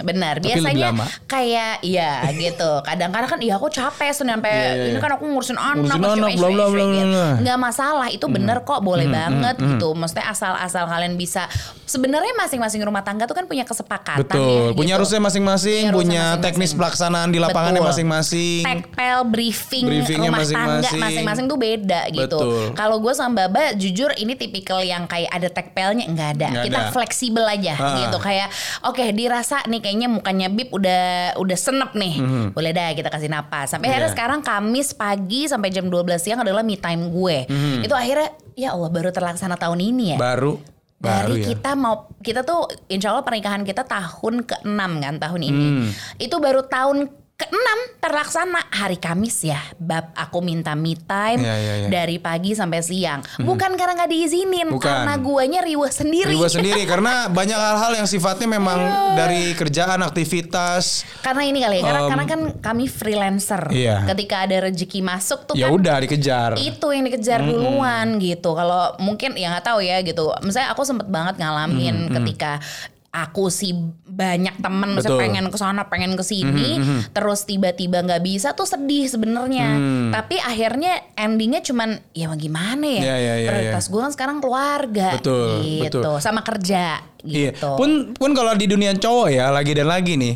Benar, 0.00 0.34
biasanya 0.40 0.90
kayak 1.26 1.72
iya 1.82 2.24
gitu. 2.32 2.70
Kadang-kadang 2.82 3.28
kan 3.28 3.40
iya 3.40 3.54
aku 3.54 3.68
capek 3.68 4.10
Senin 4.10 4.30
sampai 4.32 4.50
Iya, 4.50 4.62
iya, 4.72 4.84
ini 4.88 4.96
iya. 4.96 5.00
kan 5.00 5.10
aku 5.12 5.24
ngurusin 5.26 5.54
anak, 5.54 5.74
Ngurusin 5.76 6.00
anak, 6.00 6.16
bla, 6.16 6.28
gitu. 6.30 7.54
masalah, 7.58 8.08
itu 8.08 8.24
Hmm. 8.24 8.34
bener 8.34 8.58
kok, 8.62 8.80
boleh 8.80 9.06
banget 9.06 9.56
gitu. 9.56 9.92
Maksudnya 9.92 10.26
asal-asal 10.26 10.84
kalian 10.86 11.14
bisa 11.14 11.44
sebenarnya 11.84 12.32
masing-masing 12.34 12.80
rumah 12.80 13.00
tangga 13.00 13.24
tuh 13.24 13.34
kan 13.34 13.44
punya 13.44 13.62
kesepakatan 13.62 14.22
Betul, 14.22 14.70
ya, 14.70 14.76
punya 14.76 14.94
gitu. 14.94 15.02
rusnya 15.02 15.20
masing-masing, 15.20 15.82
Punya 15.84 15.92
punya 15.92 16.22
masing-masing. 16.30 16.44
teknis 16.44 16.70
pelaksanaan 16.72 17.28
di 17.28 17.38
lapangannya 17.38 17.82
masing-masing. 17.82 18.62
Tekpel 18.62 19.18
briefing 19.26 19.84
Briefingnya 19.84 20.30
rumah 20.30 20.46
tangga 20.46 20.90
masing-masing. 20.90 21.44
tuh 21.46 21.58
beda 21.58 22.00
gitu. 22.10 22.38
Kalau 22.72 22.96
gue 22.98 23.12
sama 23.12 23.32
Baba 23.40 23.72
jujur 23.72 24.10
ini 24.14 24.34
tipikal 24.34 24.80
yang 24.80 25.04
kayak 25.04 25.30
ada 25.30 25.48
tekpelnya 25.48 26.06
enggak 26.06 26.28
ada. 26.36 26.46
Nggak 26.50 26.64
Kita 26.66 26.78
ada. 26.78 26.90
fleksibel 26.90 27.44
aja 27.44 27.74
Ha. 27.74 27.88
gitu 28.00 28.18
kayak 28.18 28.48
oke 28.82 29.04
dirasa 29.10 29.62
nih 29.66 29.80
kayaknya 29.90 30.06
mukanya 30.06 30.46
Bib 30.46 30.70
udah 30.70 31.02
udah 31.34 31.58
senep 31.58 31.90
nih. 31.92 32.22
Boleh 32.50 32.70
dah 32.70 32.94
kita 32.94 33.10
kasih 33.10 33.26
napas. 33.26 33.74
Sampai 33.74 33.90
akhirnya 33.90 34.06
Mhm. 34.06 34.06
Iya. 34.06 34.14
sekarang 34.14 34.40
Kamis 34.40 34.88
pagi 34.94 35.44
sampai 35.44 35.68
jam 35.68 35.90
12 35.90 36.22
siang 36.22 36.38
adalah 36.38 36.62
me 36.62 36.78
time 36.78 37.10
gue. 37.10 37.50
Itu 37.82 37.92
akhirnya 37.92 38.30
ya 38.54 38.70
Allah 38.70 38.86
baru 38.88 39.10
terlaksana 39.10 39.58
tahun 39.58 39.82
ini 39.82 40.14
ya. 40.14 40.18
Baru 40.18 40.62
baru 40.96 41.32
Dari 41.32 41.40
ya. 41.40 41.46
kita 41.50 41.70
mau 41.74 42.12
kita 42.20 42.44
tuh 42.44 42.68
insya 42.86 43.10
Allah 43.10 43.24
pernikahan 43.24 43.64
kita 43.64 43.82
tahun 43.82 44.44
ke-6 44.44 44.68
kan 45.00 45.14
tahun 45.16 45.40
ini. 45.42 45.66
Hmm. 45.80 45.88
Itu 46.16 46.38
baru 46.38 46.62
tahun 46.62 47.08
ke-6 47.40 47.68
terlaksana 47.98 48.60
hari 48.68 48.96
Kamis 48.96 49.40
ya. 49.42 49.56
Bab 49.76 50.12
aku 50.12 50.40
minta 50.40 50.76
me 50.76 50.92
time 50.94 51.40
Iya, 51.40 51.56
iya, 51.56 51.74
iya. 51.76 51.88
dari 51.88 52.16
pagi 52.16 52.52
sampai 52.52 52.80
siang. 52.80 53.24
Bukan 53.38 53.74
karena 53.74 53.96
nggak 53.96 54.10
diizinin, 54.10 54.68
Bukan. 54.68 54.84
karena 54.84 55.16
guanya 55.16 55.60
riweh 55.60 55.88
sendiri. 55.88 56.30
Riwa 56.30 56.46
sendiri 56.46 56.84
karena 56.84 57.26
banyak 57.26 57.56
hal-hal 57.56 57.92
yang 57.94 58.04
sifatnya 58.04 58.46
memang 58.46 58.76
Iya. 58.76 59.16
dari 59.16 59.42
kerjaan, 59.54 60.00
aktivitas. 60.00 61.08
Karena 61.20 61.42
ini 61.42 61.58
kali 61.60 61.76
ya, 61.78 61.84
karena, 61.84 62.00
Um, 62.00 62.10
karena 62.12 62.24
kan 62.26 62.40
kami 62.60 62.84
freelancer. 62.86 63.62
Iya. 63.70 64.04
Ketika 64.06 64.44
ada 64.44 64.56
rezeki 64.66 65.00
masuk 65.00 65.48
tuh 65.48 65.54
Ya 65.56 65.68
kan 65.68 65.76
udah 65.76 65.96
dikejar. 65.98 66.50
itu 66.56 66.86
yang 66.90 67.04
dikejar 67.04 67.40
duluan 67.40 68.18
gitu. 68.18 68.52
Kalau 68.52 68.96
mungkin 68.98 69.32
ya 69.34 69.48
nggak 69.50 69.64
tahu 69.64 69.80
ya 69.80 70.00
gitu. 70.02 70.28
Misalnya 70.42 70.72
aku 70.72 70.84
sempet 70.84 71.08
banget 71.08 71.38
ngalamin 71.38 72.12
ketika 72.12 72.60
aku 73.10 73.50
sih 73.50 73.74
banyak 74.06 74.62
temen 74.62 74.94
Betul. 74.94 75.18
pengen 75.18 75.50
ke 75.50 75.58
sana 75.58 75.90
pengen 75.90 76.14
ke 76.14 76.22
sini 76.22 76.78
terus 77.10 77.42
tiba-tiba 77.42 78.06
nggak 78.06 78.22
bisa 78.22 78.54
tuh 78.54 78.70
sedih 78.70 79.10
sebenarnya. 79.10 79.66
Tapi 80.14 80.38
akhirnya 80.38 81.14
endingnya 81.18 81.58
cuman 81.58 81.98
ya 82.14 82.30
gimana 82.38 82.86
ya? 82.86 83.02
Iya, 83.02 83.16
iya, 83.18 83.34
iya, 83.34 83.48
prioritas 83.50 83.90
gue 83.90 84.00
kan 84.00 84.12
sekarang 84.14 84.38
keluarga. 84.38 85.18
Betul, 85.18 85.58
gitu. 85.66 85.98
betul. 85.98 86.16
sama 86.22 86.46
kerja 86.46 87.02
Iya. 87.26 87.50
gitu. 87.50 87.74
Pun 87.74 88.14
pun 88.14 88.30
kalau 88.30 88.54
di 88.54 88.70
dunia 88.70 88.94
cowok 88.94 89.28
ya 89.28 89.50
lagi 89.50 89.74
dan 89.74 89.90
lagi 89.90 90.14
nih 90.14 90.34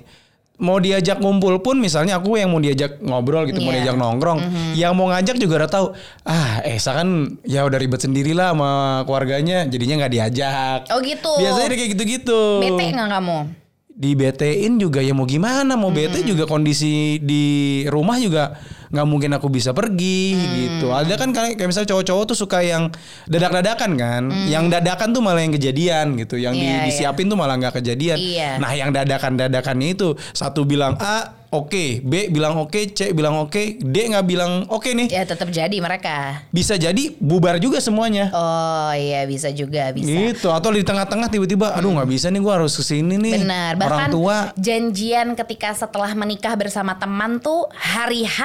mau 0.55 0.79
diajak 0.79 1.19
ngumpul 1.19 1.59
pun 1.59 1.77
misalnya 1.77 2.17
aku 2.17 2.39
yang 2.39 2.47
mau 2.47 2.63
diajak 2.63 3.03
ngobrol 3.03 3.43
gitu 3.45 3.59
mau 3.59 3.75
Iya. 3.75 3.91
diajak 3.91 3.97
nongkrong 3.97 4.39
yang 4.75 4.95
mau 4.95 5.11
ngajak 5.11 5.35
juga 5.35 5.55
udah 5.61 5.71
tahu 5.73 5.87
ah 6.23 6.63
Esa 6.63 6.95
kan 6.95 7.09
ya 7.43 7.67
udah 7.67 7.75
ribet 7.75 7.99
sendirilah 7.99 8.55
sama 8.55 8.71
keluarganya 9.03 9.67
jadinya 9.67 10.07
nggak 10.07 10.13
diajak. 10.13 10.79
Oh 10.89 11.03
gitu. 11.03 11.33
Biasanya 11.43 11.75
kayak 11.75 11.91
gitu-gitu. 11.93 12.41
Bete 12.63 12.85
nggak 12.89 13.11
kamu 13.11 13.39
di 13.95 14.13
BT-in 14.13 14.77
juga 14.77 14.99
ya 14.99 15.15
mau 15.15 15.23
gimana? 15.23 15.79
Mau 15.79 15.89
BT 15.89 16.27
juga 16.27 16.45
kondisi 16.45 17.23
di 17.23 17.45
rumah 17.87 18.19
juga 18.19 18.59
nggak 18.91 19.07
mungkin 19.07 19.31
aku 19.33 19.47
bisa 19.49 19.71
pergi 19.71 20.35
Mm. 20.35 20.51
gitu. 20.53 20.87
Ada 20.91 21.15
kan 21.15 21.31
kayak 21.31 21.55
kayak 21.55 21.69
misalnya 21.69 21.91
cowok-cowok 21.91 22.25
tuh 22.27 22.37
suka 22.37 22.59
yang 22.61 22.91
dadak-dadakan 23.27 23.95
kan? 23.95 24.23
Yang 24.47 24.65
dadakan 24.73 25.09
tuh 25.11 25.23
malah 25.23 25.41
yang 25.41 25.55
kejadian 25.55 26.07
gitu. 26.15 26.35
Yang 26.37 26.55
di- 26.57 26.67
Mm. 26.67 26.75
Iya, 26.75 26.87
disiapin 26.87 27.27
tuh 27.27 27.39
malah 27.39 27.55
nggak 27.55 27.75
kejadian. 27.79 28.19
Iya. 28.19 28.51
nah 28.59 28.71
yang 28.71 28.91
dadakan-dadakannya 28.91 29.89
itu 29.93 30.15
satu 30.31 30.63
bilang 30.63 30.99
A 30.99 31.44
oke 31.55 31.85
B 32.01 32.13
bilang 32.29 32.59
oke 32.59 32.91
C 32.91 33.11
bilang 33.11 33.39
oke 33.41 33.79
D 33.79 33.97
nggak 34.05 34.25
bilang 34.25 34.67
oke 34.67 34.91
nih 34.91 35.09
ya 35.09 35.23
tetap 35.23 35.49
jadi 35.49 35.77
mereka 35.79 36.43
bisa 36.51 36.75
jadi 36.75 37.15
bubar 37.17 37.57
juga 37.57 37.79
semuanya 37.79 38.29
oh 38.29 38.91
iya 38.93 39.23
bisa 39.25 39.49
juga 39.51 39.91
bisa 39.91 40.11
gitu 40.11 40.51
atau 40.51 40.69
di 40.69 40.83
tengah-tengah 40.83 41.29
tiba-tiba 41.29 41.73
aduh 41.73 41.95
nggak 41.95 42.09
bisa 42.09 42.27
nih 42.29 42.41
gua 42.41 42.59
harus 42.59 42.75
ke 42.75 42.83
sini 42.85 43.15
nih 43.15 43.35
Benar, 43.41 43.73
orang 43.73 43.81
bahkan 43.81 44.09
tua 44.11 44.37
janjian 44.57 45.33
ketika 45.35 45.71
setelah 45.73 46.11
menikah 46.13 46.55
bersama 46.55 46.95
teman 46.95 47.39
tuh 47.39 47.71
hari 47.73 48.25
H 48.25 48.39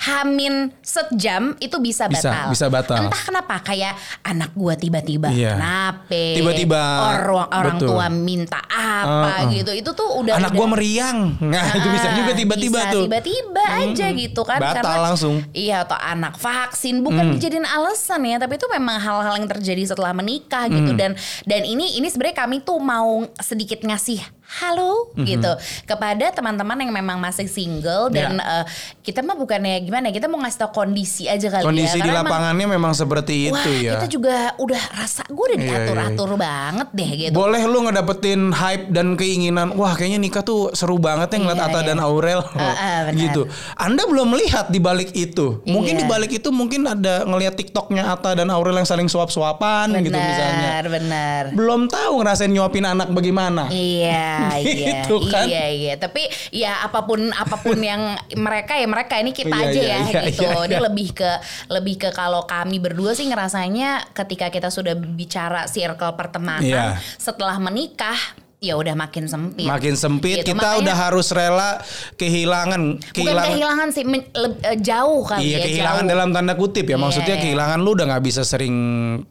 Hamin 0.00 0.70
sejam 0.80 1.54
itu 1.58 1.76
bisa 1.78 2.06
Bisa, 2.06 2.30
batal. 2.30 2.46
bisa 2.50 2.66
batal. 2.68 2.96
Entah 3.00 3.22
kenapa 3.22 3.54
kayak 3.62 3.94
anak 4.22 4.50
gua 4.52 4.74
tiba-tiba 4.74 5.30
Iya. 5.30 5.54
kenapa? 5.56 6.10
Tiba-tiba, 6.12 6.82
orang 7.16 7.48
orang 7.48 7.76
betul. 7.78 7.88
tua 7.88 8.06
minta 8.08 8.60
apa 8.62 9.02
Uh, 9.02 9.46
uh. 9.46 9.50
gitu. 9.50 9.70
Itu 9.72 9.90
tuh 9.92 10.08
udah 10.20 10.36
anak 10.36 10.52
gua 10.52 10.66
meriang. 10.68 11.38
Nah, 11.40 11.64
itu 11.74 11.88
bisa 11.88 12.08
Ah, 12.10 12.14
juga 12.14 12.32
tiba-tiba 12.58 12.80
tuh. 12.92 13.04
Tiba-tiba 13.08 13.64
aja 13.64 14.06
gitu 14.12 14.42
kan. 14.42 14.60
Batal 14.60 15.00
langsung. 15.12 15.34
Iya 15.52 15.84
atau 15.84 15.98
anak 15.98 16.36
vaksin 16.36 17.00
bukan 17.00 17.36
dijadiin 17.36 17.66
alasan 17.66 18.22
ya, 18.28 18.36
tapi 18.36 18.56
itu 18.56 18.66
memang 18.68 18.96
hal-hal 19.00 19.34
yang 19.40 19.48
terjadi 19.48 19.94
setelah 19.94 20.12
menikah 20.12 20.68
gitu 20.68 20.92
dan 20.94 21.16
dan 21.48 21.62
ini 21.64 21.98
ini 21.98 22.06
sebenarnya 22.08 22.44
kami 22.44 22.60
tuh 22.62 22.78
mau 22.78 23.26
sedikit 23.40 23.82
ngasih 23.82 24.41
halo 24.52 25.08
gitu 25.16 25.48
kepada 25.84 26.28
teman-teman 26.28 26.76
yang 26.78 26.92
memang 26.92 27.16
masih 27.16 27.46
single 27.46 28.08
dan 28.08 28.36
Ya. 28.36 28.60
eh, 28.60 28.64
kita 29.02 29.18
mah 29.18 29.34
bukannya 29.34 29.80
gimana 29.80 30.08
ya, 30.08 30.14
kita 30.14 30.26
mau 30.26 30.38
ngasih 30.38 30.58
tau 30.58 30.70
kondisi 30.70 31.24
aja 31.24 31.48
kali 31.48 31.64
Kondisi 31.64 31.96
ya 31.96 31.96
di 31.96 32.00
Karena 32.04 32.20
emang- 32.20 32.28
lapangannya 32.28 32.66
memang 32.68 32.92
seperti 32.92 33.48
Wah, 33.48 33.58
itu 33.58 33.70
ya. 33.82 33.92
kita 33.96 34.06
juga 34.08 34.36
udah 34.56 34.82
rasa 34.94 35.24
gue 35.24 35.36
udah 35.42 35.50
Iya, 35.52 35.58
iya, 35.58 35.72
diatur-atur 35.74 36.30
banget 36.34 36.88
deh 36.92 37.10
gitu. 37.18 37.32
Boleh 37.32 37.62
lu 37.62 37.78
ngedapetin 37.82 38.40
hype 38.52 38.86
dan 38.88 39.14
keinginan, 39.14 39.72
wah 39.72 39.92
kayaknya 39.92 40.18
nikah 40.18 40.42
tuh 40.42 40.70
seru 40.72 40.96
banget 40.96 41.28
ya 41.28 41.38
ngeliat 41.38 41.58
Iya, 41.58 41.66
Atta 41.66 41.80
iya. 41.80 41.88
dan 41.88 41.98
Aurel 41.98 42.40
ah, 42.46 42.74
benar. 43.06 43.14
gitu. 43.16 43.42
Anda 43.74 44.02
belum 44.04 44.26
melihat 44.28 44.68
di 44.68 44.78
balik 44.78 45.10
itu. 45.12 45.60
Mungkin 45.64 45.94
Iya. 45.94 46.00
di 46.00 46.06
balik 46.06 46.30
itu 46.30 46.48
mungkin 46.48 46.84
ada 46.84 47.24
ngelihat 47.24 47.54
TikToknya 47.54 48.06
Atta 48.06 48.32
dan 48.32 48.48
Aurel 48.48 48.74
yang 48.74 48.86
saling 48.86 49.06
suap-suapan 49.06 49.88
gitu 49.98 50.12
misalnya. 50.12 50.68
Benar, 50.72 50.84
benar. 50.88 51.42
Belum 51.52 51.80
tahu 51.86 52.20
ngerasain 52.20 52.48
nyuapin 52.48 52.84
anak 52.84 53.08
bagaimana. 53.08 53.66
Iya, 53.68 54.41
iya, 54.58 55.02
Gitu 55.02 55.16
kan? 55.28 55.44
iya, 55.46 55.64
iya. 55.70 55.94
Tapi 55.96 56.22
ya 56.50 56.82
apa 56.82 57.04
pun 57.04 57.30
apa 57.30 57.56
pun 57.58 57.78
yang 57.90 58.14
mereka 58.34 58.74
ya 58.74 58.86
mereka 58.86 59.18
ini 59.18 59.30
kita 59.30 59.52
Iya, 59.52 59.68
aja 59.68 59.80
iya, 59.80 59.88
ya 59.88 59.98
iya, 60.02 60.20
gitu. 60.30 60.42
iya, 60.44 60.66
Dia 60.66 60.78
iya. 60.78 60.80
lebih 60.82 61.08
ke 61.12 61.30
lebih 61.68 61.94
ke 61.98 62.08
kalau 62.10 62.42
kami 62.44 62.78
berdua 62.78 63.12
sih 63.12 63.26
ngerasanya 63.26 64.12
ketika 64.12 64.48
kita 64.48 64.68
sudah 64.68 64.92
bicara 64.94 65.66
circle 65.66 66.14
pertemanan 66.14 66.62
Iya. 66.64 66.86
setelah 67.16 67.56
menikah 67.56 68.16
ya 68.62 68.78
udah 68.78 68.94
makin 68.94 69.26
sempit. 69.26 69.66
Makin 69.66 69.98
sempit, 69.98 70.38
Gitu. 70.40 70.54
kita 70.54 70.62
Makanya- 70.62 70.80
udah 70.86 70.96
harus 70.96 71.28
rela 71.30 71.70
kehilangan 72.14 73.02
Bukan 73.10 73.34
kehilangan 73.42 73.88
sih 73.90 74.06
men- 74.06 74.30
le- 74.32 74.54
eh, 74.62 74.78
jauh 74.78 75.26
kali 75.26 75.50
Iya 75.50 75.58
ya 75.58 75.66
kehilangan 75.66 76.04
jauh. 76.06 76.12
dalam 76.14 76.28
tanda 76.30 76.54
kutip 76.54 76.86
ya 76.86 76.94
Iya, 76.94 77.02
maksudnya 77.02 77.36
iya. 77.36 77.42
kehilangan 77.42 77.78
lu 77.82 77.90
udah 77.92 78.06
nggak 78.06 78.22
bisa 78.22 78.42
sering 78.42 78.76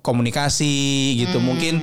komunikasi 0.04 0.76
gitu 1.18 1.40
Hmm. 1.40 1.48
mungkin 1.48 1.74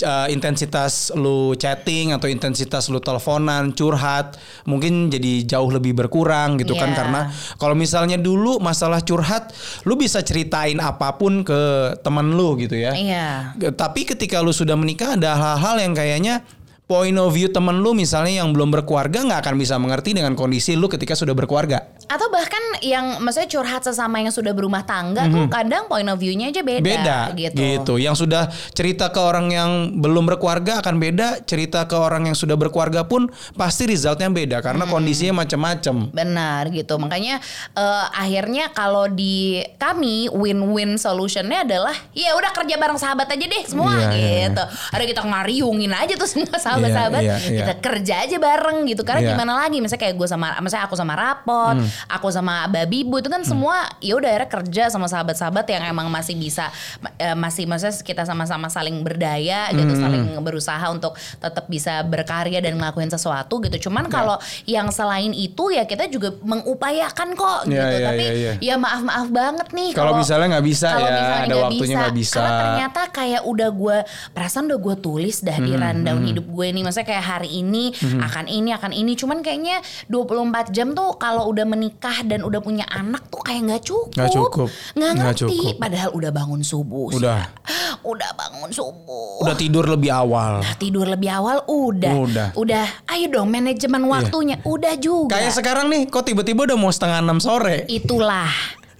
uh, 0.00 0.28
intensitas 0.28 1.12
lu 1.14 1.52
chatting 1.54 2.12
atau 2.12 2.24
intensitas 2.26 2.88
lu 2.88 3.00
teleponan 3.00 3.72
curhat 3.72 4.36
mungkin 4.64 5.08
jadi 5.08 5.44
jauh 5.46 5.68
lebih 5.68 5.92
berkurang 5.94 6.56
gitu 6.56 6.72
kan 6.74 6.92
Iya. 6.92 6.96
karena 6.96 7.20
kalau 7.56 7.72
misalnya 7.72 8.16
dulu 8.16 8.60
masalah 8.60 9.00
curhat 9.00 9.52
lu 9.84 9.96
bisa 9.96 10.20
ceritain 10.20 10.76
apa 10.78 11.16
pun 11.16 11.40
ke 11.42 11.60
teman 11.98 12.28
lu 12.30 12.56
gitu 12.56 12.76
ya 12.76 12.92
Iya. 12.92 13.56
tapi 13.72 14.04
ketika 14.04 14.40
lu 14.40 14.50
sudah 14.50 14.74
menikah 14.74 15.16
ada 15.16 15.32
hal-hal 15.32 15.80
yang 15.80 15.92
kayaknya 15.92 16.44
point 16.90 17.14
of 17.22 17.30
view 17.30 17.46
temen 17.46 17.78
lu 17.78 17.94
misalnya 17.94 18.42
yang 18.42 18.50
belum 18.50 18.74
berkeluarga 18.74 19.22
nggak 19.22 19.46
akan 19.46 19.54
bisa 19.54 19.78
mengerti 19.78 20.10
dengan 20.10 20.34
kondisi 20.34 20.74
lu 20.74 20.90
ketika 20.90 21.14
sudah 21.14 21.38
berkeluarga 21.38 21.86
Atau 22.10 22.26
bahkan 22.26 22.58
yang 22.82 23.22
maksudnya 23.22 23.46
curhat 23.46 23.86
sesama 23.86 24.18
yang 24.18 24.34
sudah 24.34 24.50
berumah 24.50 24.82
tangga 24.82 25.30
tuh 25.30 25.46
kadang 25.46 25.86
point 25.86 26.02
of 26.04 26.18
view-nya 26.18 26.50
aja 26.50 26.58
beda, 26.60 26.82
Mhm. 26.82 26.82
beda 26.82 27.18
gitu. 27.38 27.94
Yang 27.96 28.26
sudah 28.26 28.50
cerita 28.74 29.08
ke 29.08 29.20
orang 29.22 29.46
yang 29.48 29.70
belum 29.94 30.26
berkeluarga 30.26 30.82
akan 30.82 30.98
beda, 30.98 31.46
cerita 31.46 31.86
ke 31.86 31.94
orang 31.94 32.26
yang 32.26 32.34
sudah 32.34 32.58
berkeluarga 32.58 33.06
pun 33.06 33.30
pasti 33.54 33.86
resultnya 33.86 34.26
beda 34.26 34.58
karena 34.58 34.84
kondisinya 34.84 35.46
macam-macam. 35.46 36.10
Benar 36.10 36.74
gitu. 36.74 36.98
Makanya 36.98 37.38
eh, 37.72 38.04
akhirnya 38.10 38.74
kalau 38.74 39.06
di 39.06 39.62
kami 39.78 40.26
win-win 40.26 40.98
solutionnya 40.98 41.62
adalah 41.62 41.94
ya 42.10 42.34
udah 42.34 42.50
kerja 42.50 42.74
bareng 42.74 42.98
sahabat 42.98 43.30
aja 43.30 43.46
deh 43.46 43.62
semua 43.62 43.94
Iya, 43.94 44.10
iya, 44.10 44.50
gitu. 44.50 44.64
Ada 44.90 45.04
kita 45.06 45.22
ngariungin 45.22 45.94
aja 45.94 46.14
tuh 46.18 46.26
semua 46.26 46.58
sahabat-sahabat. 46.58 47.22
Iya, 47.22 47.36
iya, 47.38 47.50
iya. 47.54 47.58
Kita 47.70 47.74
kerja 47.78 48.14
aja 48.26 48.36
bareng 48.36 48.82
gitu. 48.90 49.06
Karena 49.06 49.22
Iya. 49.22 49.30
gimana 49.38 49.52
lagi 49.54 49.78
misalnya 49.78 50.02
kayak 50.02 50.16
gue 50.18 50.26
sama 50.26 50.58
misalnya 50.58 50.90
aku 50.90 50.98
sama 50.98 51.14
Rapot, 51.14 51.76
aku 52.06 52.28
sama 52.28 52.64
babi 52.66 53.02
bu 53.02 53.18
itu 53.18 53.28
kan 53.28 53.40
Hmm. 53.40 53.50
semua 53.50 53.76
ya 53.98 54.14
udah 54.14 54.30
akhirnya 54.30 54.50
kerja 54.50 54.84
sama 54.88 55.06
sahabat-sahabat 55.06 55.66
yang 55.66 55.82
emang 55.86 56.06
masih 56.06 56.34
bisa 56.34 56.68
eh, 57.16 57.34
masih 57.34 57.64
maksudnya 57.64 57.96
kita 57.98 58.22
sama-sama 58.22 58.66
saling 58.66 59.00
berdaya 59.00 59.68
gitu 59.70 59.90
Hmm. 59.90 60.00
saling 60.00 60.22
berusaha 60.38 60.86
untuk 60.86 61.12
tetap 61.36 61.66
bisa 61.66 62.00
berkarya 62.02 62.58
dan 62.58 62.76
ngelakuin 62.76 63.08
sesuatu 63.08 63.58
gitu 63.60 63.88
cuman 63.88 64.06
kalau 64.06 64.36
yang 64.64 64.88
selain 64.88 65.32
itu 65.32 65.70
ya 65.70 65.84
kita 65.84 66.06
juga 66.06 66.30
mengupayakan 66.40 67.28
kok 67.32 67.60
Iya, 67.62 67.72
gitu 67.74 67.94
iya, 67.94 68.06
tapi 68.06 68.24
iya, 68.24 68.32
iya. 68.32 68.52
ya 68.62 68.74
maaf 68.76 69.00
maaf 69.00 69.28
banget 69.28 69.68
nih 69.70 69.90
Kalau 69.90 70.14
misalnya 70.14 70.46
nggak 70.52 70.66
bisa 70.66 70.88
kalau 70.88 71.02
ya, 71.02 71.12
misalnya 71.12 71.42
ada 71.42 71.56
waktunya 71.60 71.96
nggak 71.98 72.16
bisa. 72.16 72.34
karena 72.36 72.52
ternyata 72.60 73.00
kayak 73.10 73.42
udah 73.44 73.68
gue 73.70 73.96
perasaan 74.30 74.64
udah 74.66 74.78
gue 74.78 74.96
tulis 74.98 75.36
dah 75.40 75.58
di 75.58 75.68
Hmm, 75.70 75.80
rundown 75.80 76.20
hidup 76.22 76.46
gue 76.46 76.66
ini 76.66 76.80
maksudnya 76.80 77.08
kayak 77.08 77.24
hari 77.26 77.50
ini 77.56 77.90
akan 78.20 78.46
ini 78.46 78.70
akan 78.70 78.92
ini 78.92 79.12
cuman 79.14 79.40
kayaknya 79.40 79.80
24 80.06 80.36
jam 80.70 80.92
tuh 80.92 81.16
kalau 81.16 81.46
udah 81.46 81.64
menikah 81.64 81.89
dan 82.22 82.40
udah 82.40 82.58
punya 82.58 82.86
anak 82.86 83.26
tuh 83.26 83.40
kayak 83.40 83.60
nggak 83.66 83.82
cukup 83.82 84.12
Nggak 84.12 84.30
cukup. 84.30 84.68
nggak 84.92 85.12
ngerti 85.12 85.40
cukup. 85.42 85.74
padahal 85.76 86.10
udah 86.12 86.30
bangun 86.30 86.60
subuh 86.60 87.06
sih. 87.10 87.18
Udah. 87.18 87.40
udah 88.10 88.30
bangun 88.32 88.70
subuh 88.70 89.40
Udah 89.40 89.54
tidur 89.54 89.84
lebih 89.84 90.08
awal. 90.08 90.60
Udah 90.60 90.76
tidur 90.76 91.06
lebih 91.06 91.28
awal 91.28 91.56
udah 91.64 92.14
Udah. 92.16 92.48
udah 92.54 92.84
ayo 93.10 93.26
dong 93.28 93.48
manajemen 93.48 94.02
waktunya 94.04 94.56
udah 94.62 94.94
juga 94.96 95.34
Kayak 95.34 95.52
sekarang 95.54 95.86
nih, 95.86 96.06
kok 96.06 96.22
tiba-tiba 96.22 96.64
udah 96.64 96.76
mau 96.76 96.88
setengah 96.88 97.20
enam 97.20 97.38
sore? 97.38 97.84
itulah 97.86 98.48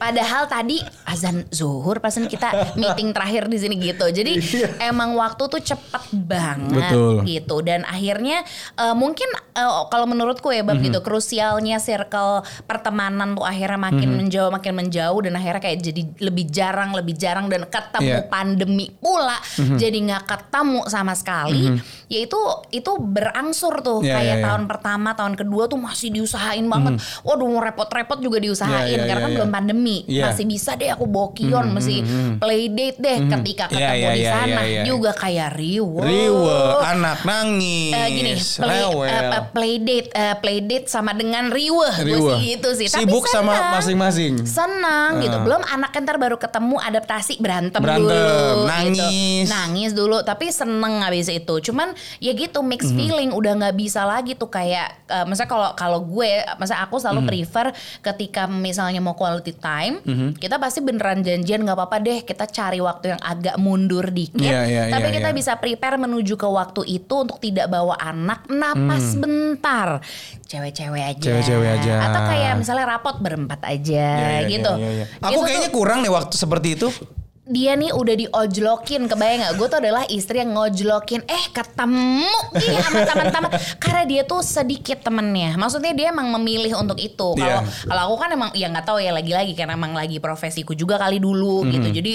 Padahal 0.01 0.49
tadi 0.49 0.81
azan 1.05 1.45
zuhur 1.51 2.01
pasen 2.01 2.25
kita 2.25 2.49
meeting 2.81 3.13
terakhir 3.13 3.45
di 3.47 3.61
sini 3.61 3.77
gitu. 3.77 4.09
Jadi 4.09 4.41
emang 4.81 5.13
waktu 5.13 5.45
tuh 5.45 5.61
cepet 5.61 6.05
banget 6.17 6.73
Iya. 6.73 6.89
Betul. 6.89 7.15
gitu. 7.25 7.57
Dan 7.61 7.85
akhirnya 7.85 8.41
eh, 8.75 8.95
mungkin 8.95 9.29
eh, 9.53 9.73
kalau 9.87 10.09
menurutku 10.09 10.49
ya 10.49 10.63
bab 10.63 10.75
Mhm. 10.75 10.89
gitu 10.89 10.99
krusialnya 11.01 11.77
circle 11.77 12.41
pertemanan 12.65 13.35
tuh 13.35 13.45
akhirnya 13.45 13.77
makin 13.79 14.09
Mhm. 14.09 14.17
menjauh 14.17 14.51
makin 14.51 14.73
menjauh 14.75 15.21
dan 15.21 15.37
akhirnya 15.37 15.61
kayak 15.61 15.79
jadi 15.83 16.03
lebih 16.19 16.49
jarang 16.49 16.91
lebih 16.91 17.15
jarang 17.15 17.47
dan 17.47 17.69
ketemu 17.69 18.01
Iya. 18.03 18.19
Mhm. 18.23 18.31
pandemi 18.31 18.87
pula 18.95 19.37
jadi 19.77 19.99
nggak 20.01 20.25
ketemu 20.25 20.81
sama 20.87 21.13
sekali. 21.13 21.77
Yaitu 22.11 22.35
itu 22.71 22.91
berangsur 22.99 23.81
tuh 23.81 24.03
Iya, 24.03 24.13
kayak 24.13 24.27
iya, 24.27 24.35
iya. 24.35 24.45
tahun 24.45 24.63
pertama 24.67 25.15
tahun 25.15 25.35
kedua 25.35 25.65
tuh 25.65 25.79
masih 25.79 26.11
diusahain 26.11 26.67
banget. 26.67 26.99
Waduh 27.23 27.47
mau 27.47 27.63
repot-repot 27.63 28.19
juga 28.19 28.37
diusahain 28.37 28.91
Iya, 28.91 28.97
iya, 28.97 29.07
karena 29.07 29.21
kan 29.21 29.31
iya, 29.31 29.37
belum 29.39 29.51
pandemi 29.51 29.97
Iya. 30.05 30.25
masih 30.27 30.45
bisa 30.45 30.75
deh 30.75 30.91
aku 30.91 31.07
bawa 31.07 31.31
kion 31.31 31.71
masih 31.71 32.03
play 32.37 32.67
date 32.67 32.99
deh 32.99 33.17
ketika 33.31 33.65
Iya, 33.69 33.79
ketemu 33.89 33.95
iya, 33.97 34.11
di 34.11 34.21
iya, 34.21 34.33
sana 34.35 34.61
iya, 34.61 34.63
iya. 34.67 34.83
juga 34.85 35.11
kayak 35.13 35.49
riwe 35.55 36.03
Riwe, 36.03 36.59
anak 36.83 37.19
nangis, 37.23 37.95
Eh, 37.95 38.09
gini 38.09 38.33
play, 38.35 38.83
rewel. 38.83 39.07
eh, 39.07 39.43
play 39.49 39.75
date 39.79 40.09
eh, 40.11 40.35
play 40.35 40.59
date 40.61 40.87
sama 40.87 41.13
dengan 41.13 41.47
riwe 41.49 41.89
gue 41.95 42.11
Riwe. 42.11 42.33
sih 42.33 42.41
gitu 42.51 42.69
sih 42.75 42.87
Sibuk 42.91 43.23
Tapi 43.23 43.31
sama 43.31 43.53
senang. 43.53 43.71
masing-masing. 43.73 44.33
senang 44.43 45.11
gitu 45.21 45.37
Ah. 45.37 45.43
belum 45.43 45.63
anak 45.65 45.95
ntar 45.97 46.17
baru 46.17 46.37
ketemu 46.37 46.75
adaptasi 46.77 47.39
berantem, 47.39 47.79
Berantem, 47.79 48.11
dulu 48.11 48.67
nangis. 48.67 48.99
gitu. 48.99 49.47
nangis 49.49 49.91
dulu 49.93 50.19
tapi 50.21 50.51
seneng 50.51 50.99
habis 51.01 51.29
itu 51.29 51.55
cuman 51.63 51.93
ya 52.19 52.33
gitu 52.33 52.61
mixed 52.61 52.91
Mhm. 52.91 52.97
feeling 52.97 53.31
udah 53.31 53.53
nggak 53.57 53.75
bisa 53.75 54.03
lagi 54.03 54.33
tuh 54.33 54.47
kayak 54.47 55.07
eh, 55.07 55.25
misalnya 55.25 55.49
kalau 55.49 55.69
kalau 55.75 56.01
gue 56.03 56.31
misalnya 56.55 56.83
aku 56.83 56.97
selalu 56.97 57.21
prefer 57.25 57.67
ketika 58.01 58.45
misalnya 58.45 58.99
mau 58.99 59.13
quality 59.13 59.55
time 59.55 60.01
Mhm. 60.01 60.29
kita 60.37 60.57
pasti 60.57 60.81
beneran 60.81 61.21
janjian 61.21 61.61
nggak 61.61 61.75
apa-apa 61.75 61.97
deh 61.99 62.19
kita 62.21 62.45
cari 62.47 62.79
waktu 62.79 63.11
yang 63.11 63.21
agak 63.21 63.57
mundur 63.57 64.09
dikit 64.09 64.41
Iya, 64.41 64.63
iya, 64.65 64.83
tapi 64.89 65.09
iya, 65.09 65.17
kita 65.17 65.29
iya. 65.29 65.37
bisa 65.37 65.53
prepare 65.55 65.97
menuju 65.97 66.35
ke 66.35 66.47
waktu 66.47 66.83
itu 66.87 67.15
untuk 67.19 67.39
tidak 67.39 67.67
bawa 67.67 67.97
anak 67.97 68.47
napas 68.47 69.15
bentar 69.15 70.01
cewek-cewek 70.45 71.03
aja. 71.07 71.23
Cewek-cewek 71.23 71.69
aja. 71.73 71.95
atau 72.03 72.21
kayak 72.27 72.53
misalnya 72.57 72.85
rapot 72.89 73.17
berempat 73.19 73.61
aja 73.63 74.07
Iya, 74.11 74.29
iya, 74.41 74.49
gitu 74.49 74.73
iya, 74.77 74.91
iya. 74.93 75.07
Itu 75.07 75.23
Aku 75.23 75.35
tuh 75.37 75.43
kayaknya 75.45 75.71
kurang 75.71 75.99
deh 76.01 76.11
waktu 76.11 76.35
seperti 76.35 76.69
itu. 76.75 76.89
Dia 77.51 77.75
nih 77.75 77.91
udah 77.91 78.15
diojlokin 78.17 79.05
kebayang 79.05 79.43
gak 79.43 79.55
gue 79.59 79.67
tuh 79.67 79.79
adalah 79.83 80.07
istri 80.07 80.39
yang 80.39 80.55
ngojlokin 80.55 81.27
eh 81.27 81.45
ketemu 81.51 82.31
ih 82.57 82.79
sama 82.81 83.03
teman-teman. 83.05 83.51
Karena 83.77 84.03
dia 84.07 84.23
tuh 84.23 84.41
sedikit 84.41 85.03
temennya. 85.03 85.59
Maksudnya 85.59 85.91
dia 85.91 86.07
emang 86.09 86.31
memilih 86.31 86.79
untuk 86.79 86.97
itu. 86.97 87.35
Kalau 87.35 87.61
Iya. 87.61 87.67
kalau 87.85 88.03
aku 88.09 88.17
kan 88.17 88.31
emang 88.31 88.51
ya 88.55 88.71
nggak 88.71 88.87
tahu 88.87 88.99
ya 88.99 89.11
lagi-lagi 89.11 89.53
karena 89.53 89.75
emang 89.75 89.93
lagi 89.93 90.17
profesiku 90.17 90.73
juga 90.73 90.95
kali 90.97 91.19
dulu 91.19 91.67
Mhm. 91.67 91.71
gitu. 91.71 91.89
Jadi 91.93 92.13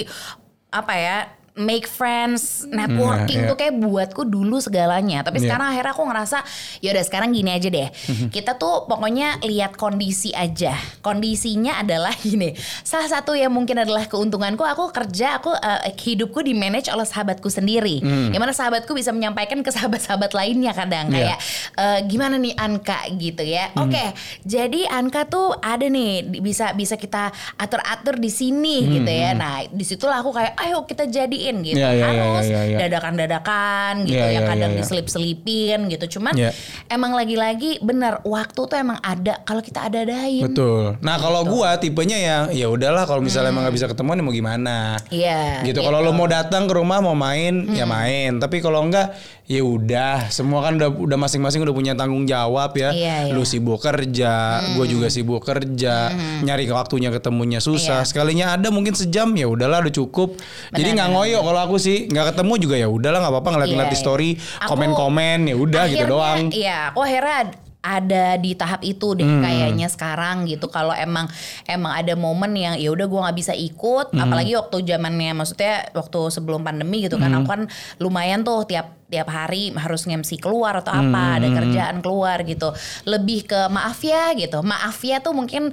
apa 0.72 0.92
ya 0.96 1.18
make 1.56 1.88
friends 1.88 2.68
networking 2.68 3.40
Iya, 3.42 3.48
tuh 3.48 3.56
kayak 3.56 3.74
buatku 3.76 4.22
dulu 4.22 4.60
segalanya 4.60 5.20
tapi 5.20 5.40
Iya. 5.40 5.48
sekarang 5.48 5.66
akhirnya 5.72 5.92
aku 5.92 6.04
ngerasa 6.04 6.38
ya 6.78 6.92
udah 6.92 7.00
sekarang 7.02 7.32
gini 7.32 7.48
aja 7.48 7.68
deh 7.68 7.88
Mhm. 7.88 8.28
kita 8.28 8.54
tuh 8.54 8.84
pokoknya 8.84 9.40
lihat 9.40 9.72
kondisi 9.74 10.30
aja 10.30 10.76
kondisinya 11.00 11.80
adalah 11.80 12.12
gini 12.22 12.52
salah 12.82 13.08
satu 13.08 13.32
yang 13.32 13.48
mungkin 13.48 13.78
adalah 13.78 14.04
keuntunganku 14.04 14.60
aku 14.62 14.92
kerja 14.92 15.40
aku 15.40 15.48
eh, 15.50 15.96
hidupku 15.96 16.40
di 16.40 16.52
manage 16.52 16.88
oleh 16.88 17.04
sahabatku 17.04 17.48
sendiri 17.48 17.98
Hmm. 17.98 18.28
Gimana 18.28 18.52
sahabatku 18.52 18.92
bisa 18.92 19.08
menyampaikan 19.10 19.64
ke 19.64 19.70
sahabat-sahabat 19.70 20.30
lainnya 20.30 20.70
kadang 20.70 21.08
Iya. 21.08 21.16
kayak 21.32 21.38
eh, 21.74 21.98
gimana 22.04 22.36
nih 22.36 22.52
Anka 22.54 23.00
gitu 23.12 23.40
ya 23.40 23.72
Hmm. 23.72 23.88
oke 23.88 24.04
jadi 24.42 24.92
Anka 24.92 25.24
tuh 25.24 25.56
ada 25.56 25.86
nih 25.86 26.20
bisa 26.36 26.76
bisa 26.76 26.94
kita 26.94 27.28
atur-atur 27.56 28.16
di 28.16 28.28
sini 28.28 28.76
Hmm, 28.78 28.92
gitu 28.92 29.08
ya 29.10 29.32
nah 29.32 29.64
di 29.64 29.82
situlah 29.82 30.20
aku 30.20 30.30
kayak 30.30 30.52
ayo 30.60 30.84
kita 30.84 31.08
jadiin 31.46 31.56
gitu 31.62 31.78
Iya, 31.78 31.90
iya, 31.94 32.06
iya, 32.10 32.24
harus 32.26 32.46
iya, 32.46 32.60
iya. 32.66 32.78
dadakan-dadakan 32.86 33.92
gitu 34.06 34.18
Iya, 34.18 34.26
ya 34.26 34.30
iya, 34.34 34.40
kadang 34.42 34.70
iya, 34.72 34.76
iya. 34.76 34.82
diselip-selipin 34.82 35.78
gitu 35.90 36.18
cuman 36.18 36.34
Iya. 36.34 36.50
emang 36.90 37.12
lagi-lagi 37.14 37.78
bener 37.80 38.20
waktu 38.26 38.60
tuh 38.66 38.76
emang 38.76 38.98
ada 39.00 39.40
kalau 39.46 39.62
kita 39.62 39.86
ada 39.86 40.02
adain 40.02 40.42
Betul. 40.50 40.98
Nah 41.00 41.16
kalau 41.16 41.46
gua 41.46 41.78
tipenya 41.78 42.18
yang 42.18 42.42
ya 42.52 42.66
udahlah 42.68 43.06
kalau 43.06 43.22
misalnya 43.22 43.54
emang 43.54 43.64
nggak 43.66 43.76
bisa 43.76 43.86
ketemuan 43.90 44.18
ya 44.18 44.24
mau 44.24 44.34
gimana. 44.34 44.98
iya 45.12 45.62
gitu. 45.62 45.80
Kalau 45.80 46.02
lo 46.02 46.10
mau 46.12 46.26
datang 46.26 46.66
ke 46.66 46.74
rumah 46.74 46.98
mau 46.98 47.14
main 47.14 47.66
ya 47.72 47.86
main. 47.86 48.36
Tapi 48.42 48.58
kalau 48.60 48.82
enggak 48.84 49.14
ya 49.46 49.62
udah. 49.62 50.28
Semua 50.28 50.66
kan 50.66 50.76
udah 50.76 50.90
udah 50.90 51.18
masing-masing 51.18 51.62
udah 51.62 51.74
punya 51.74 51.92
tanggung 51.94 52.26
jawab 52.26 52.74
ya. 52.74 52.90
Iya, 52.90 53.16
iya. 53.30 53.34
Lu 53.34 53.46
sibuk 53.46 53.78
kerja, 53.78 54.60
gue 54.74 54.86
juga 54.90 55.06
sibuk 55.08 55.42
kerja. 55.42 56.10
Nyari 56.42 56.66
waktunya 56.70 57.08
ketemunya 57.14 57.62
susah. 57.62 58.02
Iya. 58.02 58.08
Sekalinya 58.08 58.46
ada 58.58 58.68
mungkin 58.74 58.92
sejam 58.98 59.32
ya 59.38 59.46
udahlah 59.46 59.86
udah 59.86 59.94
cukup. 59.94 60.36
Jadi 60.74 60.88
nggak 60.98 61.08
ngoyo 61.14 61.35
kalau 61.42 61.60
aku 61.60 61.76
sih 61.76 62.06
nggak 62.06 62.32
ketemu 62.32 62.52
juga 62.56 62.76
ya 62.76 62.88
udahlah 62.88 63.18
nggak 63.20 63.32
apa-apa 63.32 63.50
ngeliat-ngeliat 63.52 63.88
Iya, 63.88 63.94
di 63.94 63.98
story, 63.98 64.30
Aku- 64.60 64.68
komen-komen 64.72 65.38
ya 65.44 65.56
udah 65.56 65.84
gitu 65.86 66.04
doang. 66.06 66.48
Iya, 66.48 66.90
aku 66.90 67.00
akhirnya 67.02 67.36
ad- 67.42 67.58
ada 67.86 68.34
di 68.34 68.50
tahap 68.52 68.82
itu 68.82 69.14
deh 69.14 69.22
Hmm. 69.22 69.46
kayaknya 69.46 69.86
sekarang 69.86 70.42
gitu. 70.44 70.66
Kalau 70.66 70.90
emang 70.90 71.30
emang 71.64 71.94
ada 71.94 72.18
momen 72.18 72.50
yang 72.52 72.74
ya 72.74 72.90
udah 72.90 73.06
gua 73.06 73.20
nggak 73.30 73.38
bisa 73.38 73.54
ikut, 73.54 74.10
Hmm. 74.10 74.26
apalagi 74.26 74.58
waktu 74.58 74.82
zamannya 74.82 75.30
maksudnya 75.32 75.86
waktu 75.94 76.18
sebelum 76.28 76.66
pandemi 76.66 77.06
gitu 77.06 77.14
kan, 77.14 77.30
Hmm. 77.30 77.38
aku 77.40 77.46
kan 77.46 77.62
lumayan 77.98 78.42
tuh 78.42 78.66
tiap 78.66 78.98
tiap 79.06 79.30
hari 79.30 79.70
harus 79.70 80.02
nge-MC 80.02 80.34
keluar 80.36 80.82
atau 80.82 80.90
apa, 80.90 81.06
Hmm. 81.22 81.36
ada 81.38 81.46
kerjaan 81.52 81.96
keluar 82.02 82.42
gitu. 82.42 82.74
Lebih 83.06 83.46
ke 83.46 83.60
maaf 83.70 84.02
ya 84.02 84.34
gitu. 84.34 84.66
Maaf 84.66 84.98
ya 85.00 85.22
tuh 85.22 85.30
mungkin 85.30 85.70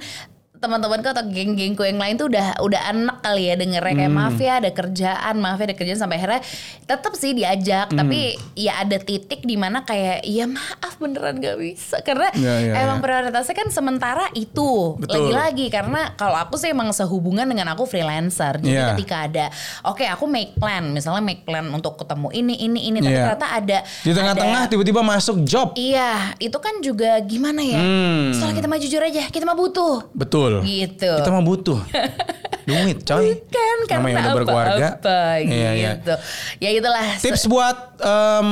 teman-temanku 0.64 1.04
atau 1.06 1.24
geng-gengku 1.24 1.82
yang 1.82 1.96
lain 1.96 2.14
tuh 2.14 2.26
udah 2.26 2.56
udah 2.58 2.80
enak 2.88 3.20
kali 3.20 3.42
ya 3.44 3.54
dengernya 3.54 3.94
kayak 3.94 4.08
Hmm. 4.08 4.18
maaf 4.18 4.38
ya 4.38 4.52
ada 4.56 4.70
kerjaan 4.70 5.34
maaf 5.36 5.58
ya 5.58 5.66
ada 5.66 5.76
kerjaan 5.76 5.98
sampai 5.98 6.16
akhirnya 6.16 6.40
tetap 6.82 7.12
sih 7.12 7.32
diajak 7.32 7.86
Hmm. 7.86 7.98
tapi 7.98 8.20
ya 8.54 8.78
ada 8.78 8.96
titik 8.96 9.42
di 9.42 9.54
mana 9.54 9.82
kayak 9.82 10.22
ya 10.22 10.46
maaf 10.46 10.96
beneran 10.96 11.36
gak 11.36 11.56
bisa 11.56 12.00
karena 12.00 12.32
Ya, 12.34 12.54
ya, 12.62 12.72
emang 12.82 12.98
ya. 12.98 13.02
prioritasnya 13.02 13.54
kan 13.54 13.68
sementara 13.68 14.24
itu 14.32 14.96
Betul. 14.96 15.28
lagi-lagi 15.28 15.66
karena 15.68 16.14
kalau 16.14 16.38
aku 16.38 16.56
sih 16.56 16.70
emang 16.70 16.88
sehubungan 16.90 17.44
dengan 17.44 17.68
aku 17.68 17.84
freelancer 17.84 18.56
jadi 18.58 18.72
Iya. 18.72 18.86
ketika 18.92 19.16
ada 19.22 19.46
oke 19.84 20.02
aku 20.02 20.24
make 20.24 20.54
plan 20.54 20.88
misalnya 20.88 21.20
make 21.20 21.42
plan 21.42 21.66
untuk 21.66 21.96
ketemu 21.96 22.28
ini 22.32 22.54
ini 22.56 22.80
ini 22.86 22.98
tapi 22.98 23.10
Iya. 23.10 23.22
ternyata 23.28 23.46
ada 23.50 23.78
Di 24.00 24.12
tengah-tengah 24.12 24.60
ada- 24.60 24.70
tiba-tiba 24.70 25.00
masuk 25.00 25.42
job. 25.42 25.74
Iya, 25.74 26.38
itu 26.38 26.54
kan 26.56 26.78
juga 26.78 27.18
gimana 27.20 27.60
ya? 27.60 27.76
Hmm. 27.76 28.30
Soalnya 28.30 28.56
kita 28.56 28.66
mah 28.66 28.78
jujur 28.78 29.00
aja, 29.00 29.26
kita 29.26 29.42
mah 29.42 29.54
butuh. 29.54 30.06
Betul. 30.12 30.53
Gitu. 30.62 31.10
Kita 31.10 31.30
mah 31.34 31.42
butuh 31.42 31.80
duit, 32.64 32.98
coy. 33.02 33.38
kan 33.46 33.78
karena 33.84 34.00
Namanya 34.02 34.20
udah 34.22 34.34
berkeluarga. 34.34 34.86
apa, 34.94 35.20
Iya, 35.38 35.70
iya. 35.72 35.90
gitu. 35.94 36.14
Ya 36.58 36.70
itulah. 36.70 37.06
Tips 37.16 37.44
buat 37.44 37.76
em, 37.98 38.48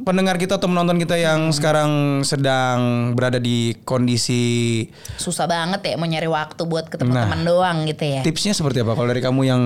pendengar 0.00 0.34
kita 0.34 0.56
atau 0.56 0.66
menonton 0.66 0.96
kita 0.96 1.14
yang 1.14 1.50
sekarang 1.50 1.90
sedang 2.22 2.78
berada 3.12 3.36
di 3.36 3.76
kondisi 3.82 4.86
susah 5.14 5.44
banget 5.44 5.84
ya 5.84 5.94
mau 5.94 6.06
nyari 6.06 6.26
waktu 6.26 6.62
buat 6.62 6.86
ketemu 6.86 7.10
Nah. 7.10 7.24
teman 7.24 7.40
doang 7.42 7.76
gitu 7.84 8.04
ya. 8.06 8.20
tipsnya 8.22 8.52
seperti 8.52 8.80
apa? 8.80 8.92
Kalau 8.92 9.06
dari 9.06 9.20
kamu 9.20 9.40
yang 9.42 9.62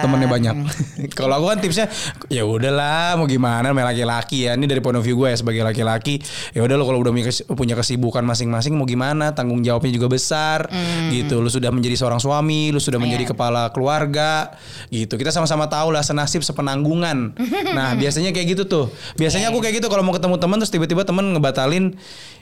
temennya 0.00 0.26
banyak. 0.26 0.54
Kalau 1.18 1.36
aku 1.36 1.46
kan 1.48 1.58
tipsnya 1.58 1.86
ya 2.28 2.42
udahlah 2.42 3.14
mau 3.14 3.26
gimana 3.26 3.68
namanya 3.68 3.92
laki-laki 3.92 4.46
ya. 4.46 4.54
Ini 4.54 4.64
dari 4.64 4.80
point 4.80 4.96
of 4.96 5.02
view 5.02 5.14
gue 5.16 5.28
ya 5.28 5.36
sebagai 5.36 5.62
laki-laki. 5.62 6.18
Ya 6.50 6.62
udah 6.62 6.74
lo 6.74 6.84
kalau 6.84 6.98
udah 6.98 7.12
punya 7.12 7.26
kes- 7.26 7.44
punya 7.46 7.74
kesibukan 7.74 8.22
masing-masing 8.22 8.72
mau 8.72 8.84
gimana? 8.84 9.32
Tanggung 9.32 9.60
jawabnya 9.60 9.92
juga 9.92 10.08
besar 10.08 10.66
gitu. 11.08 11.38
Lu 11.38 11.48
sudah 11.48 11.68
menjadi 11.68 11.94
seorang 11.94 12.18
suami, 12.18 12.71
lu 12.72 12.80
sudah 12.80 12.96
menjadi 12.96 13.22
Iya. 13.22 13.30
kepala 13.36 13.62
keluarga 13.68 14.56
gitu. 14.88 15.14
Kita 15.14 15.28
sama-sama 15.28 15.68
tahu 15.68 15.92
lah 15.92 16.00
senasib 16.00 16.40
sepenanggungan. 16.40 17.36
nah, 17.76 17.92
biasanya 17.92 18.32
kayak 18.32 18.56
gitu 18.56 18.64
tuh. 18.64 18.86
Biasanya 19.14 19.52
aku 19.52 19.60
kayak 19.60 19.78
gitu 19.78 19.86
kalau 19.86 20.00
mau 20.00 20.16
ketemu 20.16 20.40
teman 20.40 20.56
terus 20.56 20.72
tiba-tiba 20.72 21.04
teman 21.04 21.28
ngebatalin, 21.30 21.92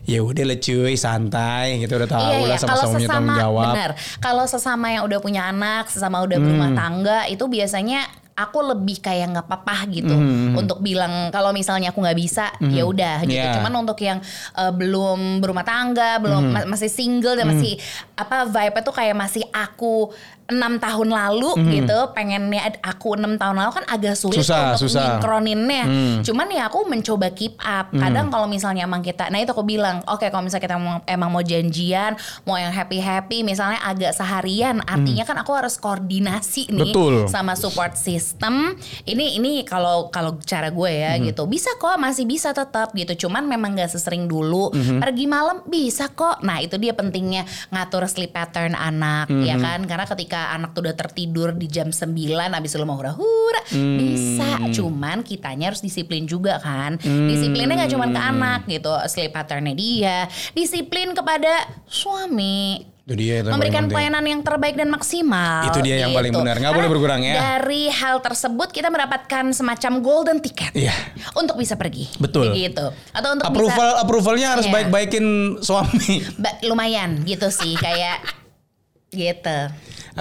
ya 0.07 0.23
udah 0.23 0.45
lah 0.47 0.57
cuy 0.57 0.95
santai 0.95 1.83
gitu 1.83 1.99
udah 1.99 2.07
tahu 2.07 2.23
Iya, 2.23 2.47
lah 2.47 2.57
iya. 2.57 2.57
sama-sama 2.57 2.79
Kalau 2.79 2.95
punya 2.95 3.09
tanggung 3.11 3.37
jawab. 3.37 3.75
Kalau 4.23 4.45
sesama 4.47 4.87
yang 4.89 5.03
udah 5.05 5.19
punya 5.19 5.43
anak, 5.45 5.91
sesama 5.91 6.23
udah 6.23 6.39
berumah 6.39 6.71
tangga, 6.73 7.19
itu 7.27 7.45
biasanya 7.45 8.07
aku 8.41 8.59
lebih 8.73 9.05
kayak 9.05 9.37
nggak 9.37 9.47
apa-apa 9.47 9.85
gitu 9.93 10.17
untuk 10.57 10.81
bilang 10.81 11.29
kalau 11.29 11.53
misalnya 11.53 11.93
aku 11.93 12.01
nggak 12.01 12.19
bisa 12.19 12.53
ya 12.73 12.89
udah 12.89 13.23
gitu. 13.29 13.37
Yeah. 13.37 13.55
Cuman 13.61 13.73
untuk 13.77 14.01
yang 14.01 14.19
eh, 14.57 14.73
belum 14.73 15.45
berumah 15.45 15.65
tangga, 15.67 16.17
belum 16.19 16.43
ma- 16.49 16.69
masih 16.73 16.89
single 16.89 17.37
dan 17.37 17.47
masih 17.53 17.77
apa 18.17 18.49
vibe 18.49 18.79
tuh 18.81 18.95
kayak 18.97 19.17
masih 19.17 19.45
aku 19.53 20.13
enam 20.51 20.83
tahun 20.83 21.09
lalu 21.15 21.51
gitu, 21.71 21.99
pengennya 22.13 22.75
aku 22.83 23.17
enam 23.17 23.39
tahun 23.39 23.57
lalu 23.57 23.71
kan 23.83 23.85
agak 23.87 24.15
sulit 24.19 24.43
Susah, 24.43 24.75
untuk 24.75 24.91
susah. 24.91 25.19
sinkroninnya. 25.19 25.85
Cuman 26.27 26.47
ya 26.51 26.67
aku 26.67 26.87
mencoba 26.87 27.31
keep 27.33 27.57
up. 27.63 27.91
Kadang 27.95 28.29
kalau 28.29 28.51
misalnya 28.51 28.85
emang 28.85 29.01
kita, 29.01 29.31
nah 29.31 29.39
itu 29.39 29.55
aku 29.55 29.63
bilang, 29.63 30.03
oke 30.07 30.27
kalau 30.29 30.45
misalnya 30.45 30.65
kita 30.67 30.77
emang, 30.77 30.99
emang 31.07 31.31
mau 31.31 31.43
janjian, 31.45 32.19
mau 32.45 32.59
yang 32.59 32.75
happy 32.75 32.99
happy, 32.99 33.47
misalnya 33.47 33.81
agak 33.85 34.13
seharian, 34.13 34.83
artinya 34.85 35.25
kan 35.25 35.37
aku 35.41 35.53
harus 35.55 35.79
koordinasi 35.79 36.71
nih 36.73 36.93
Betul. 36.93 37.15
sama 37.31 37.55
support 37.55 37.95
system. 37.97 38.75
Ini 39.07 39.39
ini 39.39 39.63
kalau 39.63 40.11
kalau 40.11 40.37
cara 40.43 40.69
gue 40.73 40.91
ya 40.91 41.17
gitu, 41.21 41.47
bisa 41.47 41.71
kok 41.79 41.97
masih 42.01 42.27
bisa 42.27 42.51
tetap 42.51 42.93
gitu. 42.97 43.27
Cuman 43.27 43.47
memang 43.47 43.79
gak 43.79 43.93
sesering 43.93 44.27
dulu. 44.27 44.73
Pergi 44.75 45.25
malam 45.31 45.63
bisa 45.69 46.11
kok. 46.11 46.43
Nah 46.43 46.59
itu 46.59 46.77
dia 46.81 46.97
pentingnya 46.97 47.47
ngatur 47.71 48.05
sleep 48.09 48.33
pattern 48.35 48.75
anak, 48.75 49.31
ya 49.45 49.57
kan? 49.61 49.85
Karena 49.85 50.07
ketika 50.09 50.40
anak 50.51 50.71
tuh 50.71 50.83
udah 50.83 50.95
tertidur 50.95 51.53
di 51.53 51.67
jam 51.67 51.89
9 51.89 52.07
abis 52.51 52.71
itu 52.71 52.79
lo 52.79 52.85
mau 52.85 52.97
hura-hura 52.97 53.63
bisa 53.71 54.49
cuman 54.73 55.21
kitanya 55.21 55.69
harus 55.69 55.81
disiplin 55.81 56.25
juga 56.25 56.57
kan 56.57 56.97
disiplinnya 57.01 57.77
nggak 57.79 57.93
cuma 57.93 58.07
ke 58.07 58.21
anak 58.21 58.61
gitu 58.67 58.89
sleep 59.07 59.31
patternnya 59.31 59.73
dia 59.73 60.19
disiplin 60.51 61.11
kepada 61.11 61.51
suami 61.87 62.87
Itu 63.01 63.19
dia 63.19 63.43
yang 63.43 63.51
memberikan 63.51 63.91
pelayanan 63.91 64.23
yang 64.23 64.39
terbaik 64.39 64.79
dan 64.79 64.87
maksimal 64.87 65.67
Itu 65.67 65.83
dia 65.83 65.99
yang 65.99 66.15
paling 66.15 66.31
benar. 66.31 66.55
Nggak 66.55 66.73
boleh 66.73 66.89
berkurang 66.89 67.21
ya. 67.21 67.35
dari 67.59 67.91
hal 67.91 68.23
tersebut 68.23 68.71
kita 68.71 68.87
mendapatkan 68.87 69.51
semacam 69.51 69.93
golden 69.99 70.39
ticket 70.39 70.71
Iya. 70.71 70.95
untuk 71.35 71.59
bisa 71.59 71.75
pergi 71.75 72.07
Betul. 72.17 72.55
gitu 72.55 72.87
atau 73.11 73.29
untuk 73.33 73.45
Approval 73.45 73.75
bisa 73.91 73.99
approvalnya 73.99 74.49
harus 74.55 74.63
Iya. 74.65 74.75
baik-baikin 74.77 75.27
suami. 75.59 76.23
Ba- 76.39 76.63
lumayan 76.63 77.27
gitu 77.27 77.51
sih 77.51 77.75
kayak 77.75 78.23
gitu 79.11 79.59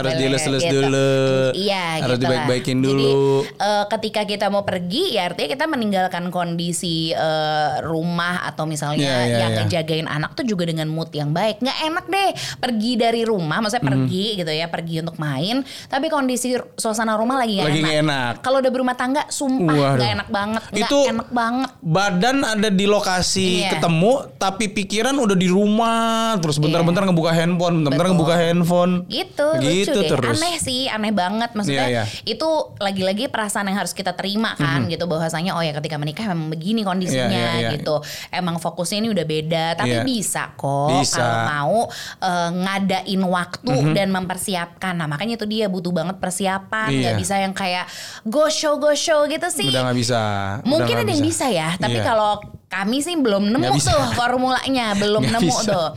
Harus 0.01 0.13
dilus-lus 0.15 0.61
gitu. 0.61 0.75
dulu. 0.81 1.11
Iya 1.53 1.83
Harus 1.99 1.99
gitu 1.99 2.09
lah. 2.09 2.17
dibaik-baikin 2.19 2.77
Jadi, 2.77 2.85
dulu. 2.85 3.19
eh, 3.45 3.85
ketika 3.89 4.21
kita 4.23 4.45
mau 4.47 4.63
pergi 4.63 5.03
ya 5.11 5.25
artinya 5.25 5.49
kita 5.49 5.65
meninggalkan 5.65 6.23
kondisi 6.29 7.11
eh, 7.11 7.71
rumah 7.81 8.45
atau 8.45 8.63
misalnya 8.63 8.97
Iya, 9.01 9.17
iya, 9.21 9.37
yang 9.39 9.51
iya. 9.51 9.59
ngejagain 9.61 10.07
anak 10.07 10.33
tuh 10.33 10.43
juga 10.43 10.63
dengan 10.63 10.87
mood 10.87 11.09
yang 11.11 11.29
baik 11.29 11.59
nggak 11.59 11.79
enak 11.83 12.05
deh 12.07 12.29
pergi 12.57 12.91
dari 12.95 13.21
rumah 13.21 13.59
maksudnya 13.59 13.81
Mhm. 13.81 13.91
pergi 13.91 14.25
gitu 14.35 14.51
ya 14.51 14.67
pergi 14.67 14.95
untuk 14.99 15.17
main 15.17 15.61
tapi 15.85 16.07
kondisi 16.07 16.49
suasana 16.73 17.13
rumah 17.13 17.37
lagi 17.37 17.57
nggak 17.57 17.67
Lagi 17.67 17.81
enak, 17.81 17.99
enak. 17.99 18.33
kalau 18.39 18.57
udah 18.57 18.69
berumah 18.69 18.95
tangga 18.95 19.23
sumpah 19.27 19.95
nggak 19.95 20.11
enak 20.15 20.29
banget 20.29 20.61
nggak 20.65 20.81
Itu 20.81 20.97
enak 21.05 21.29
banget 21.29 21.69
Badan 21.81 22.37
ada 22.41 22.69
di 22.69 22.85
lokasi 22.85 23.47
Iya. 23.59 23.71
ketemu, 23.71 24.11
tapi 24.35 24.69
pikiran 24.69 25.15
udah 25.15 25.33
di 25.33 25.47
rumah. 25.47 26.37
Terus 26.37 26.55
bentar-bentar 26.57 27.01
ngebuka 27.01 27.31
handphone, 27.31 27.81
bentar-bentar 27.81 28.05
Betul. 28.05 28.15
ngebuka 28.15 28.35
handphone. 28.37 28.93
gitu, 29.07 29.47
Gitu 29.57 29.88
lucu 29.91 30.01
deh 30.01 30.09
terus. 30.11 30.37
aneh 30.37 30.55
sih 30.57 30.81
aneh 30.85 31.11
banget 31.11 31.49
maksudnya 31.53 31.85
Iya, 31.85 32.03
iya. 32.03 32.03
itu 32.23 32.49
lagi-lagi 32.77 33.25
perasaan 33.27 33.65
yang 33.65 33.77
harus 33.77 33.91
kita 33.91 34.13
terima 34.13 34.53
kan 34.53 34.85
gitu 34.85 35.05
bahwasanya 35.05 35.53
oh 35.53 35.61
ya 35.61 35.73
ketika 35.73 35.95
menikah 35.95 36.25
memang 36.27 36.49
begini 36.49 36.81
kondisinya 36.81 37.29
Iya, 37.29 37.51
iya, 37.55 37.59
iya. 37.59 37.69
gitu 37.75 37.99
emang 38.29 38.57
fokusnya 38.57 38.97
ini 38.99 39.09
udah 39.09 39.25
beda 39.25 39.65
tapi 39.75 39.95
Iya. 39.95 40.03
bisa 40.03 40.53
kok 40.53 40.93
Bisa. 40.95 41.17
Kalau 41.17 41.35
mau 41.45 41.79
eh, 42.19 42.49
ngadain 42.51 43.21
waktu 43.21 43.75
dan 43.91 44.09
mempersiapkan 44.09 44.93
nah 44.93 45.05
makanya 45.05 45.35
itu 45.35 45.45
dia 45.45 45.65
butuh 45.65 45.91
banget 45.91 46.17
persiapan 46.17 46.89
nggak 46.89 47.13
Iya. 47.15 47.19
bisa 47.19 47.35
yang 47.37 47.53
kayak 47.53 47.85
go 48.23 48.47
show 48.47 48.75
go 48.75 48.91
show 48.91 49.25
gitu 49.25 49.47
sih 49.47 49.65
Udah 49.65 49.85
nggak 49.85 49.97
bisa. 49.97 50.19
Udah 50.19 50.67
Mungkin 50.67 50.93
nggak 50.93 51.05
ada 51.05 51.11
yang 51.11 51.25
bisa 51.25 51.45
ya, 51.47 51.69
tapi 51.75 51.97
Iya. 51.97 52.05
kalau 52.05 52.31
kami 52.69 53.01
sih 53.01 53.17
belum 53.17 53.49
nemu 53.49 53.81
tuh 53.81 54.01
formulanya, 54.13 54.93
belum 55.01 55.25
Nggak 55.25 55.41
nemu 55.41 55.49
bisa. 55.49 55.71
tuh. 55.73 55.87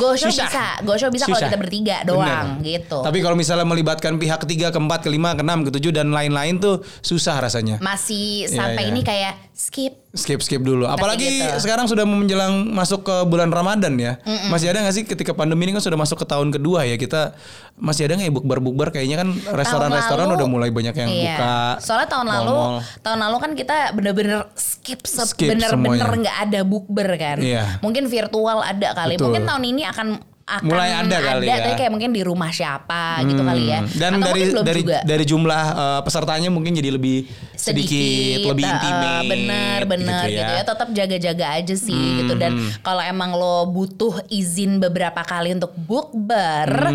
Go 0.00 0.16
show 0.16 0.32
Susah. 0.32 0.48
bisa, 0.48 0.64
go 0.80 0.96
show 0.96 1.12
bisa 1.12 1.28
kalau 1.28 1.44
kita 1.44 1.58
bertiga 1.60 1.96
doang 2.02 2.58
Bener. 2.58 2.80
gitu. 2.80 3.04
Tapi 3.04 3.18
kalau 3.20 3.36
misalnya 3.36 3.68
melibatkan 3.68 4.16
pihak 4.16 4.40
ketiga, 4.42 4.72
keempat, 4.72 5.04
kelima, 5.04 5.36
keenam, 5.36 5.60
ketujuh 5.62 5.92
dan 5.92 6.08
lain-lain 6.08 6.56
tuh 6.56 6.80
susah 6.98 7.36
rasanya. 7.36 7.76
masih 7.78 8.48
Iya, 8.48 8.56
sampai 8.58 8.82
iya. 8.82 8.90
ini 8.90 9.00
kayak 9.04 9.34
skip. 9.52 10.01
Skip 10.12 10.44
skip 10.44 10.60
dulu. 10.60 10.84
Apalagi 10.84 11.40
gitu. 11.40 11.56
sekarang 11.56 11.88
sudah 11.88 12.04
menjelang 12.04 12.68
masuk 12.68 13.00
ke 13.00 13.16
bulan 13.24 13.48
Ramadan 13.48 13.96
ya. 13.96 14.20
Masih 14.52 14.68
ada 14.68 14.84
nggak 14.84 14.92
sih 14.92 15.04
ketika 15.04 15.32
pandemi 15.32 15.64
ini 15.64 15.72
kan 15.72 15.80
sudah 15.80 15.96
masuk 15.96 16.20
ke 16.20 16.26
tahun 16.28 16.52
kedua 16.52 16.84
ya 16.84 17.00
kita 17.00 17.32
masih 17.74 18.04
ada 18.04 18.20
nggak 18.20 18.28
ya 18.28 18.34
bukber 18.34 18.60
bukber 18.60 18.92
kayaknya 18.92 19.24
kan 19.24 19.28
restoran-restoran 19.56 20.28
lalu- 20.28 20.36
udah 20.36 20.46
mulai 20.46 20.68
banyak 20.68 20.92
yang 20.92 21.08
Iya. 21.08 21.24
buka. 21.32 21.56
Soalnya 21.80 22.08
tahun 22.12 22.26
lalu, 22.28 22.52
mall-mall. 22.52 22.76
tahun 23.00 23.18
lalu 23.24 23.36
kan 23.40 23.50
kita 23.56 23.76
bener-bener 23.96 24.40
skip, 24.52 25.00
Skip 25.08 25.48
bener-bener 25.48 26.08
nggak 26.28 26.36
ada 26.44 26.60
bukber 26.60 27.08
kan. 27.16 27.40
Iya. 27.40 27.80
Mungkin 27.80 28.04
virtual 28.04 28.60
ada 28.60 28.88
kali. 28.92 29.16
Betul. 29.16 29.32
Mungkin 29.32 29.42
tahun 29.48 29.64
ini 29.64 29.82
akan 29.88 30.06
akan 30.44 30.66
Mulai 30.66 30.90
ada 30.96 31.16
kali 31.18 31.44
ya. 31.44 31.54
tapi 31.56 31.70
kayak 31.76 31.90
mungkin 31.90 32.10
di 32.10 32.20
rumah 32.20 32.50
siapa 32.50 33.22
gitu 33.22 33.40
kali 33.40 33.64
ya. 33.64 33.80
Hmm. 33.80 33.90
Dan 33.92 34.12
Atau 34.12 34.26
dari 34.26 34.42
belum 34.44 34.64
dari 34.64 34.82
juga. 34.82 34.98
dari 35.00 35.24
jumlah 35.24 35.64
eh, 35.72 36.00
pesertanya 36.02 36.48
mungkin 36.48 36.72
jadi 36.72 36.90
lebih 36.90 37.18
sedikit, 37.54 38.42
lebih 38.44 38.64
uh, 38.64 38.74
intimate. 38.74 39.28
bener 39.28 39.80
bener 39.86 40.24
gitu 40.26 40.52
ya, 40.52 40.62
tetap 40.62 40.88
jaga-jaga 40.90 41.46
aja 41.54 41.74
sih 41.74 41.94
Hmm, 41.94 42.18
gitu 42.18 42.34
dan 42.34 42.52
kalau 42.80 42.98
emang 43.00 43.30
lo 43.32 43.64
butuh 43.66 44.18
izin 44.28 44.78
beberapa 44.78 45.22
kali 45.22 45.54
untuk 45.54 45.70
bukber 45.78 46.90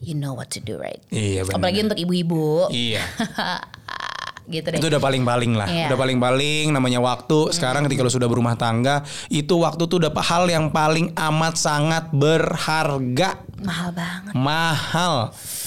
you 0.00 0.14
know 0.14 0.32
what 0.32 0.46
to 0.46 0.58
do 0.58 0.76
right 0.76 1.02
Iya 1.08 1.42
benar. 1.42 1.58
apalagi 1.58 1.78
untuk 1.82 1.98
ibu-ibu 1.98 2.70
Iya. 2.70 3.02
gitu 4.48 4.66
deh 4.66 4.76
Itu 4.76 4.88
udah 4.88 4.98
paling-paling 4.98 5.52
lah. 5.52 5.68
Iya. 5.68 5.86
Udah 5.86 5.98
paling-paling 5.98 6.66
namanya 6.68 6.98
waktu. 6.98 7.48
Sekarang 7.50 7.84
ketika 7.84 8.00
lo 8.00 8.08
sudah 8.08 8.26
berumah 8.26 8.54
tangga, 8.54 9.00
itu 9.28 9.54
waktu 9.54 9.84
tuh 9.84 9.98
udah 9.98 10.10
hal 10.18 10.44
yang 10.46 10.68
paling 10.68 11.12
amat 11.14 11.54
sangat 11.54 12.08
berharga. 12.10 13.44
mahal 13.58 13.90
banget 13.90 14.32
Mahal. 14.32 15.14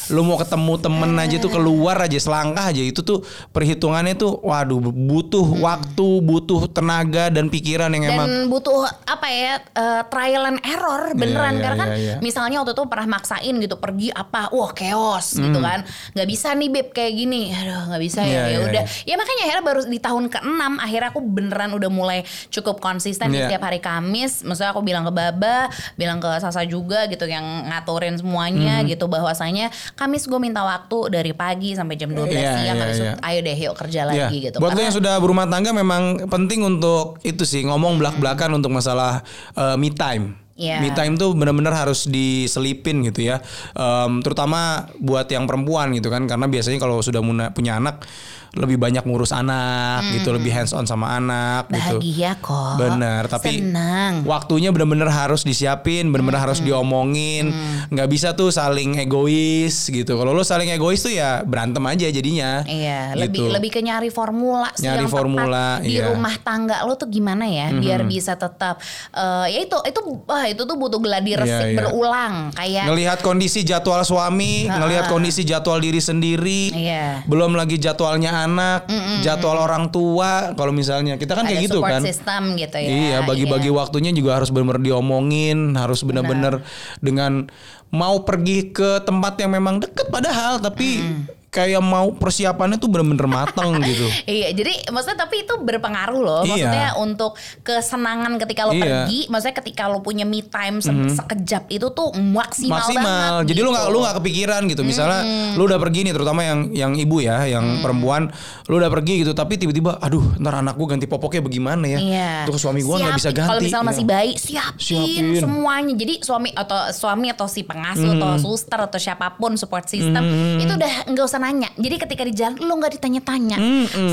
Lu 0.08 0.24
mau 0.24 0.36
ketemu 0.36 0.74
temen 0.78 1.12
aja 1.13 1.36
tuh 1.38 1.48
keluar 1.50 2.00
aja 2.00 2.15
selangkah 2.15 2.63
aja 2.65 2.80
itu 2.80 3.00
tuh 3.00 3.20
perhitungannya 3.50 4.15
tuh 4.15 4.39
waduh 4.39 4.80
butuh 4.82 5.44
waktu, 5.58 6.08
butuh 6.22 6.67
tenaga 6.67 7.28
dan 7.28 7.48
pikiran 7.48 7.91
yang 7.91 8.04
dan 8.06 8.15
emang 8.15 8.28
butuh 8.48 8.88
apa 9.06 9.28
ya 9.28 9.54
eh, 9.60 10.02
trial 10.06 10.44
and 10.48 10.60
error 10.63 11.12
beneran 11.13 11.52
Iya, 11.52 11.62
karena 11.62 11.76
iya, 11.76 11.82
kan 11.82 11.88
iya, 11.91 12.04
iya. 12.08 12.15
misalnya 12.20 12.60
waktu 12.60 12.74
itu 12.74 12.84
pernah 12.86 13.08
maksain 13.10 13.56
gitu 13.58 13.76
pergi 13.76 14.08
apa 14.10 14.48
wah 14.50 14.72
chaos 14.72 15.36
gitu 15.36 15.52
Hmm. 15.54 15.67
kan 15.67 15.80
nggak 16.13 16.28
bisa 16.28 16.48
nih 16.54 16.70
beb 16.70 16.88
kayak 16.91 17.13
gini 17.13 17.52
aduh 17.52 17.91
nggak 17.91 18.02
bisa 18.02 18.20
Iya, 18.22 18.32
ya 18.32 18.39
ya 18.41 18.48
iya, 18.48 18.60
udah 18.72 18.84
iya. 18.84 19.06
ya 19.06 19.16
makanya 19.16 19.42
akhirnya 19.44 19.64
baru 19.64 19.82
di 19.86 20.00
tahun 20.00 20.24
ke-6 20.28 20.50
akhirnya 20.78 21.10
aku 21.10 21.22
beneran 21.22 21.72
udah 21.72 21.90
mulai 21.90 22.20
cukup 22.48 22.78
konsisten 22.78 23.28
di 23.28 23.38
Iya. 23.38 23.48
setiap 23.48 23.64
hari 23.64 23.80
Kamis 23.80 24.42
maksudnya 24.42 24.72
aku 24.72 24.82
bilang 24.82 25.04
ke 25.04 25.12
Baba 25.12 25.68
bilang 25.96 26.18
ke 26.18 26.32
Sasa 26.38 26.64
juga 26.64 27.06
gitu 27.06 27.26
yang 27.26 27.44
ngaturin 27.68 28.16
semuanya 28.16 28.80
Hmm. 28.80 28.88
gitu 28.88 29.06
bahwasanya 29.06 29.68
Kamis 29.94 30.24
gue 30.24 30.38
minta 30.38 30.62
waktu 30.62 31.12
dari 31.12 31.32
pagi 31.32 31.74
sampai 31.74 31.96
jam 31.96 32.10
12 32.10 32.32
Iya, 32.32 32.52
siang 32.58 32.78
habis 32.78 32.98
itu 32.98 33.06
iya. 33.06 33.16
ayo 33.20 33.40
deh 33.40 33.58
yuk 33.58 33.76
kerja 33.76 34.00
Iya. 34.02 34.10
lagi 34.26 34.38
gitu 34.42 34.58
Buat 34.58 34.74
lo 34.74 34.82
yang 34.82 34.94
sudah 34.94 35.18
berumah 35.18 35.46
tangga 35.46 35.72
memang 35.72 36.02
penting 36.28 36.62
untuk 36.62 37.20
itu 37.22 37.44
sih 37.44 37.62
ngomong 37.62 37.98
belak-belakan 37.98 38.54
untuk 38.54 38.72
masalah 38.72 39.22
eh, 39.54 39.76
me 39.76 39.90
time. 39.90 40.38
Iya. 40.54 40.78
Me 40.78 40.92
time 40.92 41.16
tuh 41.16 41.34
benar-benar 41.34 41.74
harus 41.76 42.06
diselipin 42.06 43.02
gitu 43.04 43.24
ya. 43.24 43.42
Em, 43.74 44.22
terutama 44.22 44.62
buat 44.96 45.26
yang 45.26 45.44
perempuan 45.44 45.90
gitu 45.92 46.08
kan 46.08 46.24
karena 46.24 46.46
biasanya 46.46 46.78
kalau 46.78 47.00
sudah 47.00 47.18
muna- 47.20 47.50
punya 47.50 47.76
anak 47.76 48.06
lebih 48.52 48.76
banyak 48.76 49.04
ngurus 49.04 49.32
anak 49.32 50.04
gitu, 50.12 50.30
lebih 50.30 50.52
hands 50.52 50.72
on 50.72 50.84
sama 50.84 51.16
anak 51.16 51.68
gitu. 51.68 51.72
Hmm. 51.72 52.04
bahagia 52.04 52.32
kok 52.36 52.74
Bener, 52.76 53.24
tapi 53.26 53.64
senang 53.64 54.14
waktunya 54.24 54.70
bener-bener 54.70 55.08
harus 55.08 55.42
disiapin, 55.42 56.12
bener-bener 56.12 56.36
harus 56.38 56.60
diomongin, 56.60 57.56
nggak 57.88 58.08
bisa 58.08 58.34
tuh 58.34 58.50
saling 58.50 59.00
egois 59.00 59.88
gitu. 59.88 60.14
Kalau 60.14 60.32
lo 60.32 60.42
saling 60.42 60.68
egois 60.68 61.00
tuh 61.00 61.10
ya 61.10 61.42
berantem 61.42 61.80
aja 61.82 62.06
jadinya. 62.06 62.64
Iya, 62.64 63.14
Gitu. 63.14 63.22
lebih 63.22 63.46
lebih 63.52 63.70
ke 63.70 63.80
nyari 63.80 64.10
formula 64.10 64.68
sih 64.74 64.84
Nyari 64.84 64.98
yang 64.98 65.08
tepat 65.08 65.16
formula, 65.16 65.66
di 65.80 65.88
iya. 65.90 66.04
Mhm. 66.04 66.12
rumah 66.12 66.36
tangga 66.38 66.78
lo 66.84 66.94
tuh 66.94 67.08
gimana 67.08 67.46
ya 67.46 67.72
biar 67.72 68.04
bisa 68.04 68.36
tetap 68.36 68.84
eh, 69.12 69.46
ya 69.48 69.60
itu 69.62 69.78
itu 69.82 70.00
wah 70.24 70.44
itu 70.44 70.62
tuh 70.62 70.76
butuh 70.76 71.00
gladi 71.00 71.34
resik 71.34 71.50
Iya, 71.52 71.68
iya. 71.68 71.78
berulang 71.78 72.34
kayak 72.52 72.84
ngelihat 72.86 73.18
kondisi 73.22 73.62
jadwal 73.62 74.02
suami, 74.02 74.68
ngelihat 74.68 75.08
kondisi 75.08 75.44
jadwal 75.44 75.78
diri 75.78 76.00
sendiri, 76.00 76.72
Iya. 76.74 77.24
belum 77.26 77.54
lagi 77.54 77.78
jadwalnya 77.78 78.40
anak, 78.47 78.89
jadwal 79.21 79.62
orang 79.62 79.93
tua. 79.93 80.54
Kalau 80.58 80.73
misalnya 80.73 81.17
kita 81.17 81.38
kan 81.38 81.45
ada 81.45 81.54
kayak 81.54 81.69
gitu 81.69 81.80
kan. 81.82 82.01
system 82.01 82.58
gitu 82.58 82.77
ya. 82.77 82.89
Iya, 82.89 83.17
bagi-bagi 83.23 83.69
iya. 83.69 83.77
waktunya 83.77 84.12
juga 84.15 84.41
harus 84.41 84.49
benar-benar 84.49 84.82
diomongin, 84.82 85.77
harus 85.77 86.01
benar-benar 86.01 86.65
dengan 86.99 87.49
mau 87.91 88.23
pergi 88.23 88.71
ke 88.71 89.04
tempat 89.04 89.36
yang 89.43 89.51
memang 89.51 89.84
deket 89.84 90.08
padahal 90.08 90.63
tapi 90.63 91.04
kayak 91.52 91.84
mau 91.84 92.16
persiapannya 92.16 92.80
tuh 92.80 92.88
bener-bener 92.88 93.28
mateng 93.28 93.76
gitu. 93.84 94.08
Iya, 94.24 94.56
jadi 94.56 94.88
maksudnya 94.88 95.20
tapi 95.20 95.44
itu 95.44 95.52
berpengaruh 95.54 96.18
loh. 96.18 96.42
Iya. 96.42 96.48
Maksudnya 96.48 96.88
untuk 96.96 97.36
kesenangan 97.62 98.40
ketika 98.40 98.62
lo 98.64 98.72
Iya. 98.72 98.80
Mhm. 98.80 98.88
pergi, 99.04 99.20
maksudnya 99.28 99.56
ketika 99.58 99.84
lo 99.86 100.00
punya 100.00 100.24
me 100.24 100.40
time 100.42 100.80
se- 100.80 100.96
sekejap 101.12 101.68
itu 101.70 101.92
tuh 101.92 102.16
maksimal, 102.16 102.80
maksimal. 102.80 103.04
banget. 103.44 103.52
Jadi 103.52 103.60
lu 103.60 103.64
gitu. 103.66 103.76
nggak 103.76 103.86
lu 103.86 103.98
nggak 104.00 104.16
kepikiran 104.18 104.62
gitu. 104.66 104.82
Misalnya 104.82 105.20
lu 105.54 105.68
udah 105.68 105.76
pergi 105.78 106.00
nih, 106.02 106.14
terutama 106.14 106.42
yang 106.42 106.60
yang 106.72 106.92
ibu 106.96 107.20
ya, 107.20 107.44
yang 107.44 107.84
perempuan, 107.84 108.32
lu 108.66 108.80
udah 108.80 108.88
pergi 108.90 109.20
gitu. 109.20 109.32
Tapi 109.34 109.60
tiba-tiba, 109.60 110.00
aduh, 110.00 110.24
ntar 110.40 110.56
anak 110.58 110.74
gua 110.74 110.88
ganti 110.90 111.04
popoknya 111.04 111.44
bagaimana 111.44 111.84
ya? 111.86 112.00
Iya. 112.00 112.32
Untuk 112.48 112.58
suami 112.58 112.80
gua 112.80 112.96
nggak 112.98 113.16
bisa 113.18 113.30
ganti. 113.30 113.50
Kalau 113.50 113.62
misalnya 113.62 113.84
Iya. 113.84 113.92
masih 113.92 114.06
bayi, 114.06 114.32
siapin, 114.34 114.80
Siapin. 114.80 115.26
semuanya. 115.38 115.94
Jadi 115.94 116.14
suami 116.22 116.50
atau 116.56 116.80
suami 116.92 117.28
atau 117.28 117.46
si 117.46 117.62
pengasuh 117.62 118.16
atau 118.16 118.40
suster 118.40 118.80
atau 118.80 118.96
siapa 118.96 119.36
pun 119.36 119.54
support 119.54 119.84
system 119.86 120.24
itu 120.56 120.72
udah 120.72 121.12
nggak 121.12 121.26
usah 121.28 121.40
nanya. 121.41 121.69
Jadi 121.75 121.95
ketika 121.97 122.21
di 122.21 122.32
jalan 122.32 122.56
lu 122.58 122.77
nggak 122.77 122.93
ditanya-tanya. 122.95 123.58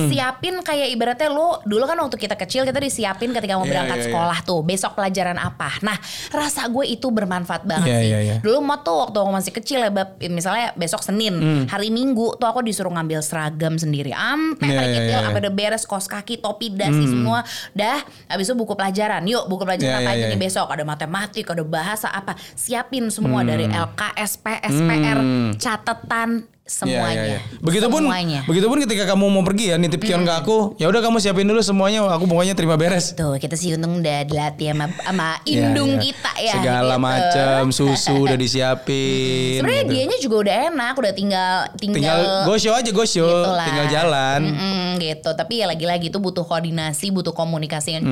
Siapin 0.08 0.60
kayak 0.60 0.88
ibaratnya 0.90 1.28
lu 1.28 1.60
dulu 1.62 1.84
kan 1.84 1.98
waktu 1.98 2.16
kita 2.16 2.34
kecil 2.34 2.64
kita 2.64 2.78
disiapin 2.78 3.30
ketika 3.30 3.54
mau 3.54 3.62
Iya, 3.62 3.70
berangkat 3.70 3.96
iya, 3.96 4.02
iya. 4.02 4.08
sekolah 4.08 4.38
tuh 4.42 4.60
besok 4.62 4.92
pelajaran 4.94 5.36
apa. 5.36 5.68
Nah 5.82 5.96
rasa 6.30 6.64
gue 6.66 6.88
itu 6.88 7.12
bermanfaat 7.12 7.62
banget 7.62 7.88
Iya, 7.88 7.98
sih. 8.00 8.08
iya, 8.08 8.18
iya. 8.18 8.36
Dulu 8.40 8.58
mau 8.58 8.80
tuh 8.80 9.04
waktu 9.04 9.18
aku 9.18 9.30
masih 9.30 9.52
kecil 9.52 9.78
ya 9.80 9.90
bab, 9.90 10.16
misalnya 10.22 10.72
besok 10.74 11.04
Senin, 11.04 11.34
Hmm. 11.36 11.64
hari 11.68 11.90
Minggu 11.90 12.34
tuh 12.36 12.46
aku 12.46 12.64
disuruh 12.64 12.88
ngambil 12.88 13.20
seragam 13.20 13.76
sendiri. 13.76 14.10
Ampe 14.10 14.64
Iya, 14.64 14.80
iya, 14.80 14.96
kecil 14.96 15.18
iya. 15.18 15.24
sampai 15.26 15.40
udah 15.42 15.54
beres 15.54 15.84
kos 15.84 16.06
kaki, 16.06 16.38
topi, 16.38 16.72
dasi 16.72 17.04
semua. 17.04 17.44
Dah, 17.74 18.00
habis 18.26 18.46
itu 18.46 18.56
buku 18.56 18.72
pelajaran. 18.72 19.20
Yuk, 19.24 19.44
buku 19.46 19.66
pelajaran 19.66 20.00
Iya, 20.00 20.00
apa 20.00 20.10
iya, 20.14 20.16
aja 20.16 20.24
iya. 20.24 20.32
nih 20.32 20.40
besok? 20.40 20.66
Ada 20.70 20.84
matematik, 20.84 21.44
ada 21.44 21.64
bahasa 21.64 22.08
apa? 22.08 22.32
Siapin 22.54 23.10
semua 23.10 23.42
dari 23.42 23.66
LKS, 23.66 24.40
PS, 24.40 24.76
PR, 24.80 25.18
catatan 25.58 26.30
semuanya. 26.68 27.08
Iya, 27.16 27.24
iya, 27.24 27.38
iya. 27.40 27.58
Begitupun 27.58 28.02
semuanya. 28.04 28.40
begitupun 28.44 28.76
ketika 28.84 29.08
kamu 29.08 29.24
mau 29.26 29.42
pergi 29.42 29.72
ya 29.72 29.76
nitip 29.76 29.98
kion 29.98 30.22
ke 30.22 30.32
aku, 30.36 30.76
ya 30.76 30.86
udah 30.86 31.00
kamu 31.00 31.16
siapin 31.18 31.48
dulu 31.48 31.58
semuanya, 31.58 32.04
aku 32.04 32.28
pokoknya 32.28 32.52
terima 32.52 32.76
beres. 32.76 33.16
Tuh 33.16 33.40
kita 33.40 33.56
sih 33.56 33.72
untung 33.72 33.98
udah 33.98 34.22
dilatih 34.22 34.70
sama, 34.70 34.86
sama 35.00 35.28
indung 35.42 35.88
Iya, 35.88 35.96
iya. 35.96 36.04
kita 36.04 36.32
ya. 36.38 36.52
Segala 36.54 36.94
gitu. 36.94 37.02
macam 37.02 37.62
susu 37.72 38.14
udah 38.28 38.36
disiapin. 38.36 39.58
Sebenarnya 39.58 39.82
gitu. 39.82 39.92
dianya 39.96 40.18
juga 40.20 40.36
udah 40.38 40.54
enak, 40.68 40.94
udah 40.94 41.12
tinggal 41.16 41.52
tinggal, 41.74 41.96
tinggal 41.96 42.18
go 42.44 42.54
show 42.54 42.74
aja 42.76 42.90
go 42.92 43.02
show, 43.02 43.24
gitu 43.24 43.50
lah. 43.50 43.64
tinggal 43.64 43.86
jalan. 43.88 44.40
Mm-mm, 44.44 44.84
gitu. 45.00 45.30
Tapi 45.32 45.52
ya 45.58 45.66
lagi-lagi 45.66 46.12
itu 46.12 46.20
butuh 46.20 46.44
koordinasi, 46.44 47.08
butuh 47.08 47.32
komunikasi 47.32 47.96
yang 47.96 48.04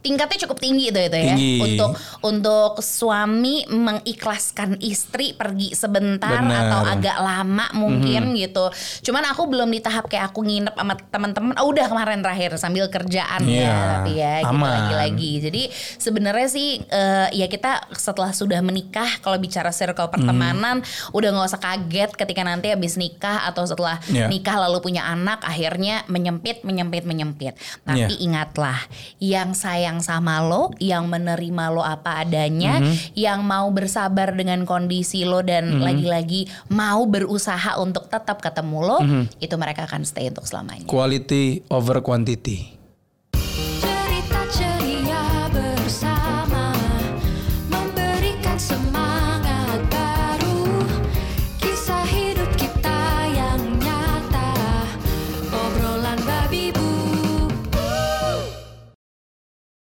tingkatnya 0.00 0.46
cukup 0.46 0.62
tinggi 0.62 0.94
itu 0.94 1.00
itu 1.02 1.16
ya. 1.16 1.34
Tinggi. 1.34 1.54
Untuk 1.74 1.90
untuk 2.22 2.72
suami 2.78 3.66
mengikhlaskan 3.66 4.78
istri 4.78 5.34
pergi 5.34 5.74
sebentar 5.74 6.38
Benar. 6.38 6.46
Mhm. 6.46 6.62
atau 6.62 6.80
agak 6.86 7.16
lama 7.18 7.66
mungkin 7.74 7.95
gitu. 8.34 8.64
Cuman 9.02 9.24
aku 9.26 9.46
belum 9.46 9.68
di 9.68 9.80
tahap 9.80 10.06
kayak 10.06 10.30
aku 10.30 10.42
nginep 10.42 10.74
sama 10.74 10.94
teman-teman. 11.08 11.54
Oh, 11.56 11.70
udah 11.70 11.86
kemarin 11.86 12.20
terakhir 12.20 12.56
sambil 12.56 12.88
kerjaan 12.88 13.40
Iya, 13.42 13.62
ya, 13.62 13.74
tapi 13.94 14.10
ya 14.14 14.32
gitu 14.42 14.56
aman. 14.56 14.70
lagi-lagi. 14.70 15.32
Jadi 15.40 15.62
sebenarnya 15.96 16.48
sih 16.48 16.68
eh, 16.82 17.28
ya 17.32 17.46
kita 17.46 17.92
setelah 17.94 18.32
sudah 18.32 18.60
menikah 18.60 19.20
kalau 19.20 19.36
bicara 19.36 19.70
circle 19.70 20.08
pertemanan 20.08 20.82
udah 21.12 21.28
nggak 21.30 21.48
usah 21.48 21.62
kaget 21.62 22.10
ketika 22.12 22.42
nanti 22.42 22.70
habis 22.70 22.96
nikah 22.96 23.46
atau 23.46 23.64
setelah 23.64 23.98
Iya. 24.06 24.28
nikah 24.28 24.56
lalu 24.58 24.82
punya 24.82 25.04
anak 25.04 25.42
akhirnya 25.42 26.02
menyempit 26.06 26.62
menyempit 26.62 27.04
menyempit. 27.04 27.54
Tapi 27.82 28.12
Iya. 28.12 28.20
ingatlah 28.20 28.78
yang 29.18 29.52
sayang 29.52 30.00
sama 30.00 30.42
lo, 30.42 30.72
yang 30.78 31.06
menerima 31.06 31.64
lo 31.70 31.80
apa 31.80 32.22
adanya, 32.22 32.80
Mhm. 32.80 32.94
yang 33.14 33.40
mau 33.42 33.68
bersabar 33.70 34.32
dengan 34.32 34.62
kondisi 34.64 35.22
lo 35.22 35.40
dan 35.40 35.78
lagi-lagi 35.78 36.46
mau 36.68 37.06
berusaha 37.06 37.78
untuk 37.86 38.10
tetap 38.10 38.42
ketemu 38.42 38.78
lo, 38.82 38.98
Mhm. 39.00 39.38
itu 39.38 39.54
mereka 39.54 39.86
akan 39.86 40.02
stay 40.02 40.26
untuk 40.28 40.44
selamanya. 40.44 40.90
Quality 40.90 41.70
over 41.70 42.02
quantity. 42.02 42.74